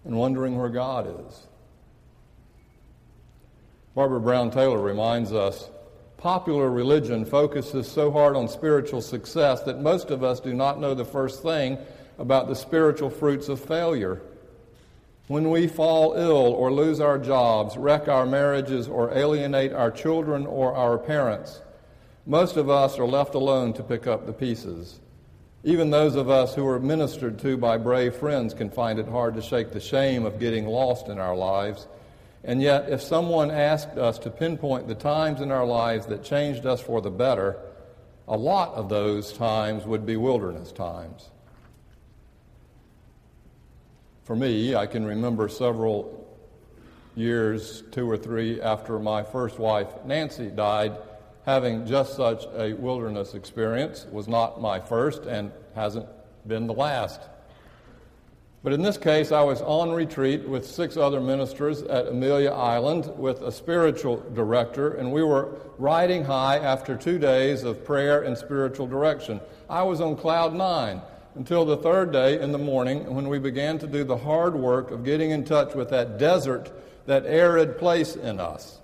And 0.04 0.16
wondering 0.16 0.56
where 0.56 0.70
God 0.70 1.06
is. 1.28 1.46
Barbara 3.94 4.20
Brown 4.20 4.50
Taylor 4.50 4.80
reminds 4.80 5.32
us 5.32 5.68
popular 6.16 6.70
religion 6.70 7.24
focuses 7.24 7.90
so 7.90 8.10
hard 8.10 8.34
on 8.34 8.48
spiritual 8.48 9.02
success 9.02 9.62
that 9.62 9.80
most 9.80 10.10
of 10.10 10.24
us 10.24 10.40
do 10.40 10.54
not 10.54 10.80
know 10.80 10.94
the 10.94 11.04
first 11.04 11.42
thing 11.42 11.76
about 12.18 12.48
the 12.48 12.54
spiritual 12.54 13.10
fruits 13.10 13.48
of 13.48 13.60
failure. 13.60 14.22
When 15.28 15.50
we 15.50 15.66
fall 15.66 16.14
ill 16.14 16.54
or 16.54 16.72
lose 16.72 17.00
our 17.00 17.18
jobs, 17.18 17.76
wreck 17.76 18.08
our 18.08 18.24
marriages, 18.24 18.88
or 18.88 19.12
alienate 19.12 19.74
our 19.74 19.90
children 19.90 20.46
or 20.46 20.74
our 20.74 20.96
parents, 20.96 21.60
most 22.24 22.56
of 22.56 22.70
us 22.70 22.98
are 22.98 23.06
left 23.06 23.34
alone 23.34 23.74
to 23.74 23.82
pick 23.82 24.06
up 24.06 24.24
the 24.24 24.32
pieces. 24.32 25.00
Even 25.64 25.90
those 25.90 26.14
of 26.14 26.30
us 26.30 26.54
who 26.54 26.66
are 26.66 26.80
ministered 26.80 27.38
to 27.40 27.58
by 27.58 27.76
brave 27.76 28.14
friends 28.16 28.54
can 28.54 28.70
find 28.70 28.98
it 28.98 29.06
hard 29.06 29.34
to 29.34 29.42
shake 29.42 29.70
the 29.70 29.80
shame 29.80 30.24
of 30.24 30.40
getting 30.40 30.66
lost 30.66 31.08
in 31.08 31.18
our 31.18 31.36
lives. 31.36 31.86
And 32.42 32.62
yet, 32.62 32.88
if 32.88 33.02
someone 33.02 33.50
asked 33.50 33.98
us 33.98 34.18
to 34.20 34.30
pinpoint 34.30 34.88
the 34.88 34.94
times 34.94 35.42
in 35.42 35.50
our 35.50 35.66
lives 35.66 36.06
that 36.06 36.24
changed 36.24 36.64
us 36.64 36.80
for 36.80 37.02
the 37.02 37.10
better, 37.10 37.58
a 38.26 38.36
lot 38.36 38.72
of 38.74 38.88
those 38.88 39.34
times 39.34 39.84
would 39.84 40.06
be 40.06 40.16
wilderness 40.16 40.72
times. 40.72 41.28
For 44.28 44.36
me, 44.36 44.74
I 44.74 44.84
can 44.84 45.06
remember 45.06 45.48
several 45.48 46.28
years, 47.16 47.82
two 47.92 48.10
or 48.10 48.18
three 48.18 48.60
after 48.60 48.98
my 48.98 49.22
first 49.22 49.58
wife, 49.58 49.88
Nancy, 50.04 50.48
died, 50.50 50.98
having 51.46 51.86
just 51.86 52.14
such 52.14 52.44
a 52.54 52.74
wilderness 52.74 53.32
experience. 53.32 54.04
It 54.04 54.12
was 54.12 54.28
not 54.28 54.60
my 54.60 54.80
first 54.80 55.22
and 55.22 55.50
hasn't 55.74 56.04
been 56.46 56.66
the 56.66 56.74
last. 56.74 57.22
But 58.62 58.74
in 58.74 58.82
this 58.82 58.98
case, 58.98 59.32
I 59.32 59.40
was 59.40 59.62
on 59.62 59.92
retreat 59.92 60.46
with 60.46 60.66
six 60.66 60.98
other 60.98 61.22
ministers 61.22 61.80
at 61.80 62.08
Amelia 62.08 62.50
Island 62.50 63.10
with 63.16 63.40
a 63.40 63.50
spiritual 63.50 64.18
director, 64.34 64.92
and 64.96 65.10
we 65.10 65.22
were 65.22 65.56
riding 65.78 66.22
high 66.22 66.58
after 66.58 66.98
two 66.98 67.18
days 67.18 67.62
of 67.64 67.82
prayer 67.82 68.20
and 68.24 68.36
spiritual 68.36 68.86
direction. 68.86 69.40
I 69.70 69.84
was 69.84 70.02
on 70.02 70.16
cloud 70.16 70.52
nine 70.52 71.00
until 71.38 71.64
the 71.64 71.76
third 71.76 72.10
day 72.12 72.40
in 72.40 72.50
the 72.50 72.58
morning 72.58 73.14
when 73.14 73.28
we 73.28 73.38
began 73.38 73.78
to 73.78 73.86
do 73.86 74.02
the 74.02 74.16
hard 74.16 74.56
work 74.56 74.90
of 74.90 75.04
getting 75.04 75.30
in 75.30 75.44
touch 75.44 75.72
with 75.72 75.88
that 75.90 76.18
desert, 76.18 76.72
that 77.06 77.24
arid 77.26 77.78
place 77.78 78.16
in 78.16 78.40
us. 78.40 78.80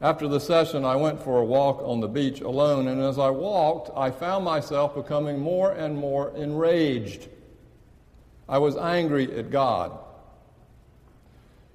After 0.00 0.28
the 0.28 0.40
session, 0.40 0.86
I 0.86 0.96
went 0.96 1.22
for 1.22 1.38
a 1.38 1.44
walk 1.44 1.82
on 1.82 2.00
the 2.00 2.08
beach 2.08 2.40
alone, 2.40 2.88
and 2.88 3.02
as 3.02 3.18
I 3.18 3.28
walked, 3.28 3.90
I 3.94 4.10
found 4.10 4.46
myself 4.46 4.94
becoming 4.94 5.38
more 5.38 5.72
and 5.72 5.98
more 5.98 6.34
enraged. 6.34 7.28
I 8.48 8.56
was 8.56 8.78
angry 8.78 9.38
at 9.38 9.50
God. 9.50 9.92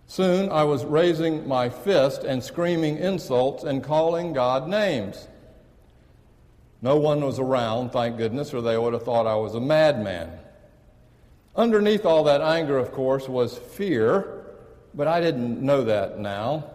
Soon 0.07 0.49
I 0.49 0.63
was 0.63 0.85
raising 0.85 1.47
my 1.47 1.69
fist 1.69 2.23
and 2.23 2.43
screaming 2.43 2.97
insults 2.97 3.63
and 3.63 3.83
calling 3.83 4.33
God 4.33 4.67
names. 4.67 5.27
No 6.81 6.97
one 6.97 7.23
was 7.23 7.39
around, 7.39 7.91
thank 7.91 8.17
goodness, 8.17 8.53
or 8.53 8.61
they 8.61 8.77
would 8.77 8.93
have 8.93 9.03
thought 9.03 9.27
I 9.27 9.35
was 9.35 9.53
a 9.53 9.59
madman. 9.59 10.31
Underneath 11.55 12.05
all 12.05 12.23
that 12.23 12.41
anger, 12.41 12.77
of 12.77 12.91
course, 12.91 13.27
was 13.29 13.57
fear, 13.57 14.45
but 14.93 15.07
I 15.07 15.21
didn't 15.21 15.61
know 15.61 15.83
that 15.83 16.17
now. 16.17 16.65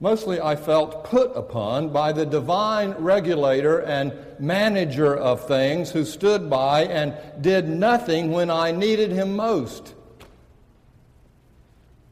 Mostly 0.00 0.40
I 0.40 0.54
felt 0.54 1.04
put 1.04 1.36
upon 1.36 1.88
by 1.88 2.12
the 2.12 2.24
divine 2.24 2.92
regulator 2.92 3.80
and 3.80 4.12
manager 4.38 5.16
of 5.16 5.46
things 5.46 5.90
who 5.90 6.04
stood 6.04 6.48
by 6.48 6.84
and 6.84 7.16
did 7.40 7.68
nothing 7.68 8.30
when 8.30 8.48
I 8.48 8.70
needed 8.70 9.10
him 9.10 9.34
most. 9.34 9.94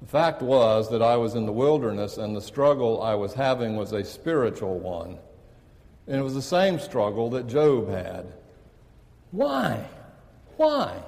The 0.02 0.08
fact 0.08 0.42
was 0.42 0.90
that 0.90 1.02
I 1.02 1.16
was 1.16 1.36
in 1.36 1.46
the 1.46 1.52
wilderness 1.52 2.18
and 2.18 2.36
the 2.36 2.42
struggle 2.42 3.00
I 3.02 3.14
was 3.14 3.34
having 3.34 3.76
was 3.76 3.92
a 3.92 4.04
spiritual 4.04 4.78
one. 4.78 5.18
And 6.06 6.16
it 6.16 6.22
was 6.22 6.34
the 6.34 6.42
same 6.42 6.78
struggle 6.78 7.30
that 7.30 7.46
Job 7.46 7.88
had. 7.88 8.32
Why? 9.30 9.88
Why? 10.56 11.02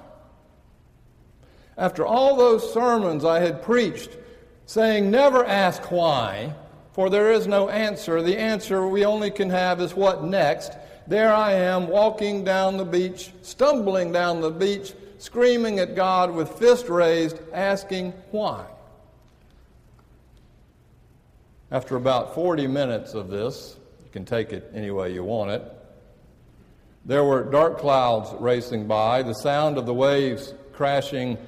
After 1.77 2.05
all 2.05 2.37
those 2.37 2.73
sermons 2.73 3.25
I 3.25 3.41
had 3.41 3.63
preached 3.63 4.11
saying, 4.67 5.11
Never 5.11 5.45
ask 5.45 5.91
why, 5.91 6.55
for 6.93 7.09
there 7.09 7.33
is 7.33 7.47
no 7.47 7.69
answer. 7.69 8.23
The 8.23 8.39
answer 8.39 8.87
we 8.87 9.05
only 9.05 9.31
can 9.31 9.49
have 9.51 9.81
is 9.81 9.95
what 9.95 10.25
next. 10.25 10.73
There 11.07 11.33
I 11.33 11.53
am 11.53 11.89
walking 11.89 12.45
down 12.45 12.77
the 12.77 12.85
beach, 12.85 13.33
stumbling 13.41 14.13
down 14.13 14.43
the 14.43 14.51
beach, 14.51 14.93
screaming 15.17 15.79
at 15.79 15.97
God 15.97 16.35
with 16.35 16.51
fist 16.51 16.89
raised, 16.91 17.39
asking 17.55 18.13
why. 18.31 18.67
After 21.71 21.97
about 21.97 22.35
40 22.35 22.67
minutes 22.67 23.15
of 23.15 23.29
this, 23.29 23.78
can 24.19 24.25
take 24.25 24.53
it 24.53 24.69
any 24.75 24.91
way 24.91 25.13
you 25.13 25.23
want 25.23 25.49
it. 25.49 25.63
There 27.05 27.23
were 27.23 27.45
dark 27.45 27.79
clouds 27.79 28.35
racing 28.41 28.89
by, 28.89 29.23
the 29.23 29.33
sound 29.33 29.79
of 29.79 29.87
the 29.87 29.95
waves 29.95 30.55
crashing, 30.73 31.39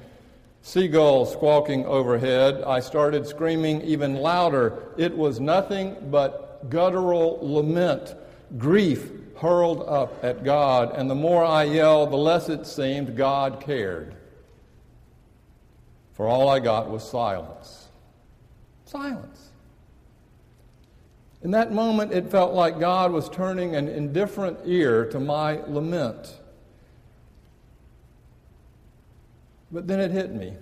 seagulls 0.61 1.33
squawking 1.33 1.85
overhead. 1.85 2.63
I 2.65 2.79
started 2.79 3.27
screaming 3.27 3.81
even 3.81 4.15
louder. 4.15 4.83
It 4.97 5.17
was 5.17 5.41
nothing 5.41 5.97
but 6.09 6.69
guttural 6.69 7.39
lament, 7.41 8.15
grief 8.57 9.11
hurled 9.37 9.83
up 9.85 10.23
at 10.23 10.45
God. 10.45 10.95
And 10.95 11.09
the 11.09 11.15
more 11.15 11.43
I 11.43 11.63
yelled, 11.63 12.11
the 12.11 12.15
less 12.15 12.47
it 12.47 12.65
seemed 12.65 13.17
God 13.17 13.59
cared. 13.59 14.15
For 16.13 16.25
all 16.25 16.47
I 16.47 16.61
got 16.61 16.89
was 16.89 17.03
silence. 17.03 17.89
Silence. 18.85 19.50
In 21.43 21.51
that 21.51 21.71
moment, 21.71 22.11
it 22.11 22.29
felt 22.29 22.53
like 22.53 22.79
God 22.79 23.11
was 23.11 23.27
turning 23.29 23.75
an 23.75 23.87
indifferent 23.87 24.59
ear 24.65 25.05
to 25.05 25.19
my 25.19 25.61
lament. 25.67 26.37
But 29.71 29.87
then 29.87 29.99
it 29.99 30.11
hit 30.11 30.33
me. 30.33 30.53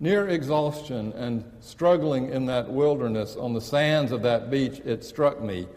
Near 0.00 0.28
exhaustion 0.28 1.12
and 1.12 1.44
struggling 1.60 2.30
in 2.30 2.46
that 2.46 2.68
wilderness 2.68 3.36
on 3.36 3.54
the 3.54 3.60
sands 3.60 4.10
of 4.10 4.22
that 4.22 4.50
beach, 4.50 4.80
it 4.84 5.04
struck 5.04 5.40
me. 5.40 5.68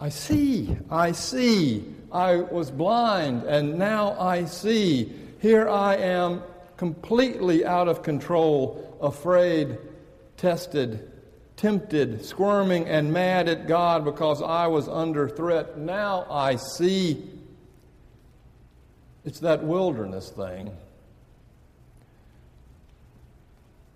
I 0.00 0.08
see, 0.08 0.76
I 0.90 1.12
see. 1.12 1.84
I 2.10 2.36
was 2.36 2.70
blind 2.70 3.44
and 3.44 3.78
now 3.78 4.18
I 4.18 4.44
see. 4.44 5.12
Here 5.40 5.68
I 5.68 5.96
am 5.96 6.42
completely 6.76 7.64
out 7.64 7.86
of 7.86 8.02
control, 8.02 8.96
afraid 9.00 9.78
tested, 10.38 11.10
tempted, 11.56 12.24
squirming, 12.24 12.86
and 12.86 13.12
mad 13.12 13.48
at 13.48 13.66
God 13.66 14.04
because 14.04 14.40
I 14.40 14.68
was 14.68 14.88
under 14.88 15.28
threat. 15.28 15.76
Now 15.76 16.26
I 16.30 16.56
see 16.56 17.22
it's 19.24 19.40
that 19.40 19.62
wilderness 19.62 20.30
thing. 20.30 20.70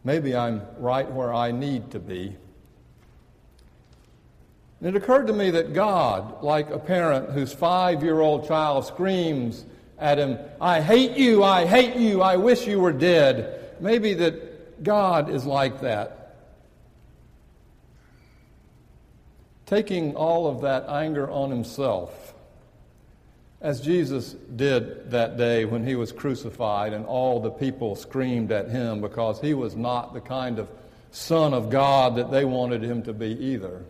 Maybe 0.04 0.36
I'm 0.36 0.62
right 0.78 1.10
where 1.10 1.32
I 1.32 1.52
need 1.52 1.92
to 1.92 2.00
be. 2.00 2.36
And 4.80 4.88
it 4.88 4.96
occurred 4.96 5.28
to 5.28 5.32
me 5.32 5.52
that 5.52 5.72
God, 5.72 6.42
like 6.42 6.70
a 6.70 6.78
parent 6.78 7.30
whose 7.30 7.52
five 7.52 8.02
year 8.02 8.20
old 8.20 8.48
child 8.48 8.84
screams 8.84 9.64
at 9.96 10.18
him, 10.18 10.38
I 10.60 10.80
hate 10.80 11.16
you, 11.16 11.44
I 11.44 11.66
hate 11.66 11.94
you, 11.94 12.20
I 12.20 12.36
wish 12.36 12.66
you 12.66 12.80
were 12.80 12.92
dead, 12.92 13.76
maybe 13.80 14.14
that 14.14 14.82
God 14.82 15.30
is 15.30 15.46
like 15.46 15.80
that. 15.82 16.21
Taking 19.72 20.14
all 20.16 20.46
of 20.46 20.60
that 20.60 20.84
anger 20.86 21.30
on 21.30 21.48
himself, 21.48 22.34
as 23.62 23.80
Jesus 23.80 24.34
did 24.54 25.10
that 25.10 25.38
day 25.38 25.64
when 25.64 25.86
he 25.86 25.94
was 25.94 26.12
crucified 26.12 26.92
and 26.92 27.06
all 27.06 27.40
the 27.40 27.50
people 27.50 27.96
screamed 27.96 28.52
at 28.52 28.68
him 28.68 29.00
because 29.00 29.40
he 29.40 29.54
was 29.54 29.74
not 29.74 30.12
the 30.12 30.20
kind 30.20 30.58
of 30.58 30.68
Son 31.10 31.54
of 31.54 31.70
God 31.70 32.16
that 32.16 32.30
they 32.30 32.44
wanted 32.44 32.82
him 32.82 33.02
to 33.04 33.14
be 33.14 33.28
either. 33.28 33.82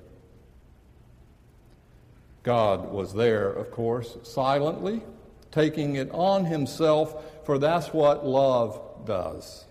God 2.44 2.92
was 2.92 3.12
there, 3.12 3.50
of 3.50 3.72
course, 3.72 4.16
silently, 4.22 5.02
taking 5.50 5.96
it 5.96 6.08
on 6.12 6.44
himself, 6.44 7.44
for 7.44 7.58
that's 7.58 7.92
what 7.92 8.24
love 8.24 8.80
does. 9.04 9.64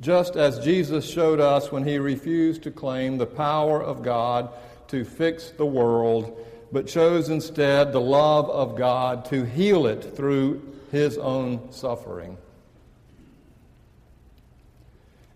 Just 0.00 0.36
as 0.36 0.60
Jesus 0.60 1.04
showed 1.04 1.40
us 1.40 1.72
when 1.72 1.84
he 1.84 1.98
refused 1.98 2.62
to 2.62 2.70
claim 2.70 3.18
the 3.18 3.26
power 3.26 3.82
of 3.82 4.04
God 4.04 4.52
to 4.88 5.04
fix 5.04 5.50
the 5.50 5.66
world, 5.66 6.38
but 6.72 6.86
chose 6.86 7.28
instead 7.28 7.92
the 7.92 8.00
love 8.00 8.48
of 8.50 8.76
God 8.76 9.24
to 9.26 9.44
heal 9.44 9.86
it 9.86 10.16
through 10.16 10.62
his 10.90 11.18
own 11.18 11.72
suffering. 11.72 12.36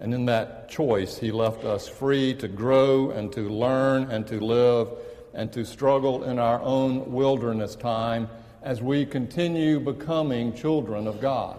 And 0.01 0.15
in 0.15 0.27
that 0.27 0.69
choice, 0.69 1.19
he 1.19 1.33
left 1.33 1.65
us 1.65 1.89
free 1.89 2.35
to 2.35 2.49
grow 2.49 3.11
and 3.11 3.33
to 3.33 3.49
learn 3.49 4.11
and 4.11 4.27
to 4.29 4.39
live 4.39 4.89
and 5.35 5.53
to 5.53 5.65
struggle 5.65 6.25
in 6.25 6.39
our 6.39 6.61
own 6.63 7.13
wilderness 7.13 7.75
time 7.75 8.29
as 8.63 8.83
we 8.83 9.05
continue 9.05 9.81
becoming 9.81 10.55
children 10.55 11.07
of 11.07 11.21
God. 11.21 11.59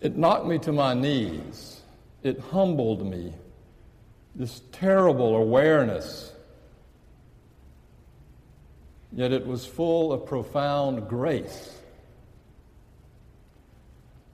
It 0.00 0.16
knocked 0.16 0.46
me 0.46 0.58
to 0.60 0.72
my 0.72 0.94
knees. 0.94 1.80
It 2.22 2.38
humbled 2.38 3.04
me. 3.04 3.32
This 4.36 4.60
terrible 4.70 5.34
awareness. 5.34 6.30
Yet 9.10 9.32
it 9.32 9.46
was 9.46 9.64
full 9.64 10.12
of 10.12 10.26
profound 10.26 11.08
grace. 11.08 11.72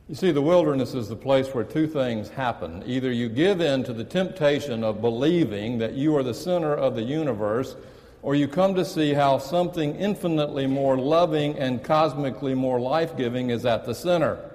You 0.08 0.16
see, 0.16 0.32
the 0.32 0.42
wilderness 0.42 0.94
is 0.94 1.08
the 1.08 1.14
place 1.14 1.54
where 1.54 1.62
two 1.62 1.86
things 1.86 2.28
happen. 2.28 2.82
Either 2.84 3.12
you 3.12 3.28
give 3.28 3.60
in 3.60 3.84
to 3.84 3.92
the 3.92 4.02
temptation 4.02 4.82
of 4.82 5.00
believing 5.00 5.78
that 5.78 5.94
you 5.94 6.16
are 6.16 6.24
the 6.24 6.34
center 6.34 6.74
of 6.74 6.96
the 6.96 7.02
universe, 7.02 7.76
or 8.22 8.34
you 8.34 8.48
come 8.48 8.74
to 8.74 8.84
see 8.84 9.14
how 9.14 9.38
something 9.38 9.94
infinitely 9.94 10.66
more 10.66 10.98
loving 10.98 11.56
and 11.56 11.84
cosmically 11.84 12.54
more 12.54 12.80
life 12.80 13.16
giving 13.16 13.50
is 13.50 13.64
at 13.64 13.84
the 13.84 13.94
center. 13.94 14.51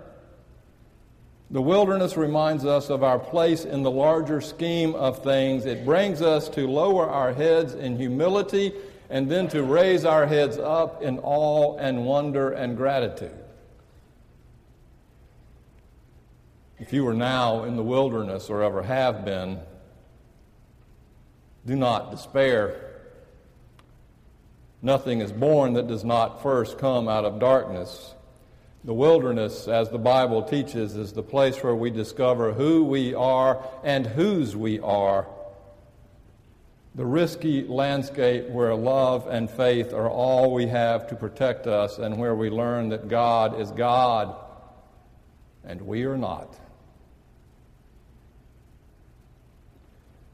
The 1.49 1.62
wilderness 1.62 2.17
reminds 2.17 2.65
us 2.65 2.89
of 2.89 3.03
our 3.03 3.19
place 3.19 3.63
in 3.63 3.81
the 3.81 3.91
larger 3.91 4.41
scheme 4.41 4.95
of 4.95 5.23
things. 5.23 5.65
It 5.65 5.86
brings 5.86 6.21
us 6.21 6.49
to 6.49 6.67
lower 6.67 7.10
our 7.10 7.33
heads 7.33 7.73
in 7.73 7.97
humility 7.97 8.73
and 9.10 9.31
then 9.31 9.47
to 9.49 9.63
raise 9.63 10.03
our 10.03 10.25
heads 10.25 10.57
up 10.57 11.01
in 11.01 11.19
awe 11.19 11.77
and 11.77 12.05
wonder 12.05 12.51
and 12.51 12.75
gratitude. 12.75 13.31
If 16.79 16.91
you 16.91 17.07
are 17.07 17.13
now 17.13 17.63
in 17.63 17.77
the 17.77 17.83
wilderness 17.83 18.49
or 18.49 18.62
ever 18.62 18.83
have 18.83 19.23
been, 19.23 19.60
do 21.65 21.75
not 21.75 22.12
despair. 22.12 23.01
Nothing 24.81 25.21
is 25.21 25.31
born 25.31 25.73
that 25.73 25.88
does 25.88 26.03
not 26.03 26.43
first 26.43 26.77
come 26.77 27.07
out 27.07 27.25
of 27.25 27.39
darkness. 27.39 28.13
The 28.88 28.93
wilderness, 28.93 29.67
as 29.67 29.89
the 29.89 29.97
Bible 29.97 30.43
teaches, 30.43 30.95
is 30.95 31.12
the 31.12 31.21
place 31.21 31.62
where 31.62 31.76
we 31.76 31.89
discover 31.89 32.54
who 32.54 32.86
we 32.86 33.13
are 33.13 33.62
and 33.84 34.08
whose 34.08 34.56
we 34.56 34.80
are. 34.80 35.28
The 36.95 37.06
risky 37.06 37.67
landscape 37.67 38.47
where 38.47 38.73
love 38.73 39.28
and 39.28 39.52
faith 39.52 39.91
are 39.91 40.10
all 40.10 40.54
we 40.54 40.67
have 40.67 41.06
to 41.10 41.17
protect 41.17 41.67
us, 41.67 41.97
and 41.97 42.17
where 42.17 42.34
we 42.34 42.50
learn 42.50 42.88
that 42.89 43.10
God 43.10 43.60
is 43.60 43.71
God 43.71 44.34
and 45.65 45.82
we 45.82 46.06
are 46.06 46.17
not. 46.17 46.58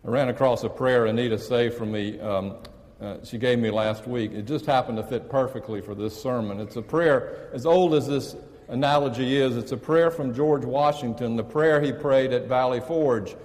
I 0.05 0.09
ran 0.09 0.29
across 0.29 0.63
a 0.63 0.69
prayer 0.69 1.07
Anita 1.07 1.39
saved 1.39 1.73
for 1.73 1.87
me. 1.87 2.19
Um, 2.19 2.57
uh, 3.03 3.17
she 3.23 3.37
gave 3.37 3.59
me 3.59 3.69
last 3.69 4.07
week. 4.07 4.31
It 4.31 4.43
just 4.43 4.65
happened 4.65 4.97
to 4.97 5.03
fit 5.03 5.29
perfectly 5.29 5.81
for 5.81 5.93
this 5.93 6.19
sermon. 6.19 6.59
It's 6.61 6.77
a 6.77 6.81
prayer, 6.81 7.49
as 7.53 7.65
old 7.65 7.93
as 7.93 8.07
this 8.07 8.35
analogy 8.69 9.35
is, 9.35 9.57
it's 9.57 9.73
a 9.73 9.77
prayer 9.77 10.09
from 10.09 10.33
George 10.33 10.63
Washington, 10.63 11.35
the 11.35 11.43
prayer 11.43 11.81
he 11.81 11.91
prayed 11.91 12.31
at 12.31 12.47
Valley 12.47 12.79
Forge. 12.79 13.35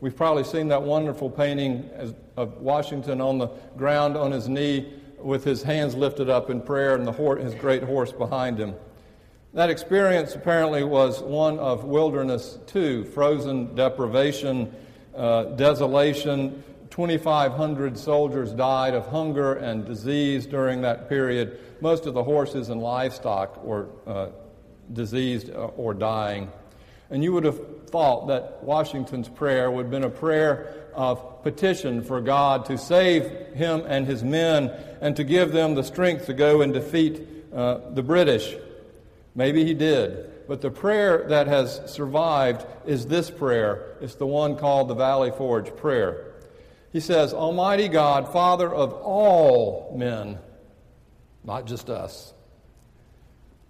We've 0.00 0.14
probably 0.14 0.44
seen 0.44 0.68
that 0.68 0.82
wonderful 0.82 1.28
painting 1.28 1.90
of 2.36 2.58
Washington 2.58 3.20
on 3.20 3.38
the 3.38 3.48
ground 3.76 4.16
on 4.16 4.30
his 4.30 4.48
knee 4.48 4.92
with 5.18 5.42
his 5.42 5.64
hands 5.64 5.96
lifted 5.96 6.30
up 6.30 6.48
in 6.48 6.62
prayer 6.62 6.94
and 6.94 7.04
the 7.04 7.12
his 7.42 7.54
great 7.56 7.82
horse 7.82 8.12
behind 8.12 8.58
him. 8.58 8.76
That 9.52 9.68
experience 9.68 10.36
apparently 10.36 10.84
was 10.84 11.20
one 11.20 11.58
of 11.58 11.82
wilderness 11.82 12.60
too, 12.66 13.04
frozen 13.06 13.74
deprivation 13.74 14.72
uh, 15.16 15.44
desolation. 15.56 16.62
2,500 16.90 17.98
soldiers 17.98 18.52
died 18.52 18.94
of 18.94 19.06
hunger 19.06 19.54
and 19.54 19.84
disease 19.84 20.46
during 20.46 20.82
that 20.82 21.08
period. 21.08 21.58
Most 21.80 22.06
of 22.06 22.14
the 22.14 22.24
horses 22.24 22.68
and 22.68 22.80
livestock 22.80 23.62
were 23.64 23.88
uh, 24.06 24.28
diseased 24.92 25.50
uh, 25.50 25.66
or 25.76 25.94
dying. 25.94 26.50
And 27.10 27.22
you 27.22 27.32
would 27.32 27.44
have 27.44 27.88
thought 27.88 28.28
that 28.28 28.62
Washington's 28.62 29.28
prayer 29.28 29.70
would 29.70 29.84
have 29.84 29.90
been 29.90 30.04
a 30.04 30.10
prayer 30.10 30.88
of 30.94 31.42
petition 31.42 32.02
for 32.02 32.20
God 32.20 32.66
to 32.66 32.76
save 32.76 33.54
him 33.54 33.84
and 33.86 34.06
his 34.06 34.22
men 34.22 34.70
and 35.00 35.16
to 35.16 35.24
give 35.24 35.52
them 35.52 35.74
the 35.74 35.84
strength 35.84 36.26
to 36.26 36.34
go 36.34 36.60
and 36.60 36.72
defeat 36.72 37.26
uh, 37.54 37.78
the 37.90 38.02
British. 38.02 38.54
Maybe 39.34 39.64
he 39.64 39.74
did. 39.74 40.46
But 40.48 40.62
the 40.62 40.70
prayer 40.70 41.26
that 41.28 41.46
has 41.46 41.80
survived 41.86 42.66
is 42.86 43.06
this 43.06 43.30
prayer. 43.30 43.96
It's 44.00 44.14
the 44.16 44.26
one 44.26 44.56
called 44.56 44.88
the 44.88 44.94
Valley 44.94 45.30
Forge 45.30 45.74
prayer. 45.76 46.27
He 46.92 47.00
says, 47.00 47.34
Almighty 47.34 47.88
God, 47.88 48.32
Father 48.32 48.72
of 48.72 48.92
all 48.92 49.94
men, 49.96 50.38
not 51.44 51.66
just 51.66 51.90
us, 51.90 52.32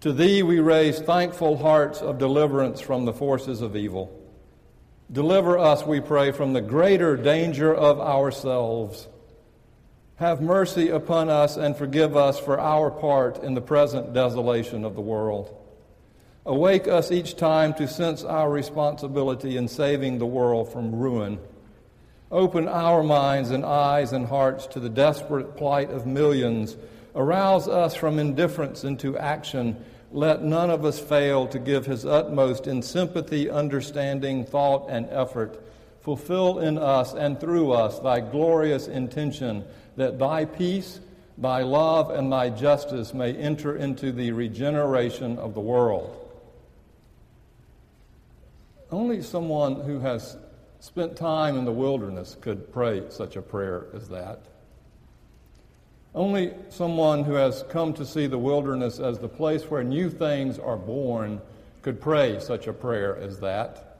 to 0.01 0.13
thee 0.13 0.43
we 0.43 0.59
raise 0.59 0.99
thankful 0.99 1.57
hearts 1.57 2.01
of 2.01 2.17
deliverance 2.17 2.79
from 2.79 3.03
the 3.03 3.13
forces 3.13 3.61
of 3.61 3.75
evil. 3.75 4.15
Deliver 5.11 5.57
us, 5.57 5.85
we 5.85 5.99
pray, 5.99 6.31
from 6.31 6.53
the 6.53 6.61
greater 6.61 7.17
danger 7.17 7.73
of 7.73 7.99
ourselves. 7.99 9.07
Have 10.15 10.41
mercy 10.41 10.89
upon 10.89 11.29
us 11.29 11.57
and 11.57 11.75
forgive 11.75 12.15
us 12.15 12.39
for 12.39 12.59
our 12.59 12.91
part 12.91 13.43
in 13.43 13.55
the 13.55 13.61
present 13.61 14.13
desolation 14.13 14.85
of 14.85 14.95
the 14.95 15.01
world. 15.01 15.55
Awake 16.45 16.87
us 16.87 17.11
each 17.11 17.35
time 17.35 17.73
to 17.73 17.87
sense 17.87 18.23
our 18.23 18.49
responsibility 18.49 19.57
in 19.57 19.67
saving 19.67 20.19
the 20.19 20.25
world 20.25 20.71
from 20.71 20.95
ruin. 20.95 21.39
Open 22.31 22.67
our 22.67 23.01
minds 23.01 23.49
and 23.49 23.65
eyes 23.65 24.13
and 24.13 24.27
hearts 24.27 24.67
to 24.67 24.79
the 24.79 24.89
desperate 24.89 25.57
plight 25.57 25.89
of 25.89 26.05
millions. 26.05 26.77
Arouse 27.15 27.67
us 27.67 27.95
from 27.95 28.19
indifference 28.19 28.83
into 28.83 29.17
action. 29.17 29.83
Let 30.11 30.43
none 30.43 30.69
of 30.69 30.85
us 30.85 30.99
fail 30.99 31.47
to 31.47 31.57
give 31.57 31.87
his 31.87 32.05
utmost 32.05 32.67
in 32.67 32.83
sympathy, 32.83 33.49
understanding, 33.49 34.45
thought, 34.45 34.87
and 34.89 35.07
effort. 35.09 35.59
Fulfill 36.01 36.59
in 36.59 36.77
us 36.77 37.13
and 37.13 37.39
through 37.39 37.71
us 37.71 37.99
thy 37.99 38.19
glorious 38.19 38.87
intention 38.87 39.65
that 39.97 40.19
thy 40.19 40.45
peace, 40.45 40.99
thy 41.37 41.63
love, 41.63 42.11
and 42.11 42.31
thy 42.31 42.49
justice 42.49 43.11
may 43.11 43.33
enter 43.33 43.75
into 43.75 44.11
the 44.11 44.31
regeneration 44.31 45.39
of 45.39 45.55
the 45.55 45.59
world. 45.59 46.15
Only 48.91 49.21
someone 49.23 49.81
who 49.81 49.99
has 49.99 50.37
spent 50.79 51.15
time 51.15 51.57
in 51.57 51.65
the 51.65 51.71
wilderness 51.71 52.37
could 52.39 52.71
pray 52.71 53.03
such 53.09 53.35
a 53.35 53.41
prayer 53.41 53.87
as 53.93 54.09
that. 54.09 54.39
Only 56.15 56.53
someone 56.69 57.23
who 57.23 57.33
has 57.33 57.63
come 57.69 57.93
to 57.93 58.05
see 58.05 58.27
the 58.27 58.37
wilderness 58.37 58.99
as 58.99 59.19
the 59.19 59.29
place 59.29 59.63
where 59.63 59.83
new 59.83 60.09
things 60.09 60.57
are 60.57 60.77
born 60.77 61.41
could 61.81 62.01
pray 62.01 62.39
such 62.39 62.67
a 62.67 62.73
prayer 62.73 63.15
as 63.17 63.39
that. 63.41 63.97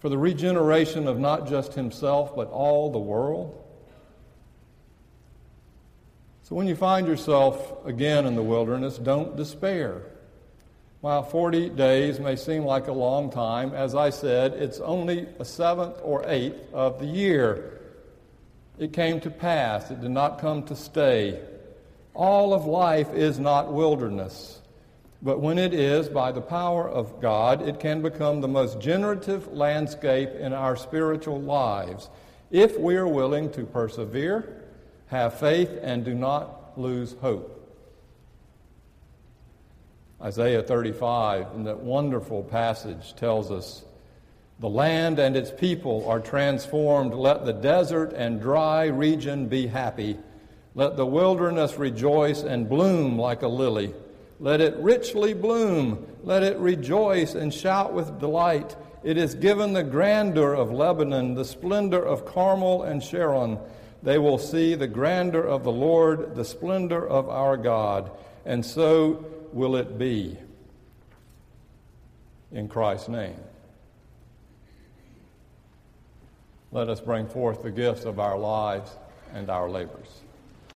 For 0.00 0.08
the 0.08 0.18
regeneration 0.18 1.06
of 1.06 1.18
not 1.18 1.48
just 1.48 1.74
himself, 1.74 2.36
but 2.36 2.50
all 2.50 2.90
the 2.90 2.98
world. 2.98 3.58
So 6.42 6.56
when 6.56 6.66
you 6.66 6.76
find 6.76 7.06
yourself 7.06 7.86
again 7.86 8.26
in 8.26 8.34
the 8.34 8.42
wilderness, 8.42 8.98
don't 8.98 9.36
despair. 9.36 10.02
While 11.02 11.24
40 11.24 11.70
days 11.70 12.20
may 12.20 12.36
seem 12.36 12.64
like 12.64 12.86
a 12.86 12.92
long 12.92 13.28
time, 13.28 13.74
as 13.74 13.96
I 13.96 14.10
said, 14.10 14.52
it's 14.52 14.78
only 14.78 15.26
a 15.40 15.44
seventh 15.44 15.96
or 16.00 16.22
eighth 16.28 16.72
of 16.72 17.00
the 17.00 17.06
year. 17.06 17.80
It 18.78 18.92
came 18.92 19.18
to 19.22 19.30
pass, 19.30 19.90
it 19.90 20.00
did 20.00 20.12
not 20.12 20.38
come 20.38 20.62
to 20.66 20.76
stay. 20.76 21.40
All 22.14 22.54
of 22.54 22.66
life 22.66 23.12
is 23.14 23.40
not 23.40 23.72
wilderness, 23.72 24.60
but 25.20 25.40
when 25.40 25.58
it 25.58 25.74
is, 25.74 26.08
by 26.08 26.30
the 26.30 26.40
power 26.40 26.88
of 26.88 27.20
God, 27.20 27.66
it 27.66 27.80
can 27.80 28.00
become 28.00 28.40
the 28.40 28.46
most 28.46 28.78
generative 28.80 29.52
landscape 29.52 30.30
in 30.30 30.52
our 30.52 30.76
spiritual 30.76 31.40
lives 31.40 32.10
if 32.52 32.78
we 32.78 32.94
are 32.94 33.08
willing 33.08 33.50
to 33.54 33.64
persevere, 33.64 34.62
have 35.08 35.40
faith, 35.40 35.76
and 35.82 36.04
do 36.04 36.14
not 36.14 36.78
lose 36.78 37.16
hope. 37.20 37.61
Isaiah 40.22 40.62
35, 40.62 41.48
in 41.56 41.64
that 41.64 41.80
wonderful 41.80 42.44
passage, 42.44 43.16
tells 43.16 43.50
us 43.50 43.84
The 44.60 44.68
land 44.68 45.18
and 45.18 45.36
its 45.36 45.50
people 45.50 46.08
are 46.08 46.20
transformed. 46.20 47.12
Let 47.12 47.44
the 47.44 47.52
desert 47.52 48.12
and 48.12 48.40
dry 48.40 48.84
region 48.84 49.48
be 49.48 49.66
happy. 49.66 50.16
Let 50.76 50.96
the 50.96 51.06
wilderness 51.06 51.76
rejoice 51.76 52.44
and 52.44 52.68
bloom 52.68 53.18
like 53.18 53.42
a 53.42 53.48
lily. 53.48 53.94
Let 54.38 54.60
it 54.60 54.76
richly 54.76 55.34
bloom. 55.34 56.06
Let 56.22 56.44
it 56.44 56.56
rejoice 56.58 57.34
and 57.34 57.52
shout 57.52 57.92
with 57.92 58.20
delight. 58.20 58.76
It 59.02 59.16
is 59.16 59.34
given 59.34 59.72
the 59.72 59.82
grandeur 59.82 60.54
of 60.54 60.70
Lebanon, 60.70 61.34
the 61.34 61.44
splendor 61.44 62.00
of 62.02 62.24
Carmel 62.24 62.84
and 62.84 63.02
Sharon. 63.02 63.58
They 64.04 64.18
will 64.18 64.38
see 64.38 64.76
the 64.76 64.86
grandeur 64.86 65.42
of 65.42 65.64
the 65.64 65.72
Lord, 65.72 66.36
the 66.36 66.44
splendor 66.44 67.04
of 67.04 67.28
our 67.28 67.56
God. 67.56 68.12
And 68.44 68.64
so 68.64 69.24
will 69.52 69.76
it 69.76 69.98
be. 69.98 70.36
In 72.50 72.68
Christ's 72.68 73.08
name. 73.08 73.36
Let 76.70 76.88
us 76.88 77.00
bring 77.00 77.26
forth 77.26 77.62
the 77.62 77.70
gifts 77.70 78.04
of 78.04 78.18
our 78.18 78.38
lives 78.38 78.90
and 79.32 79.48
our 79.48 79.70
labors. 79.70 80.22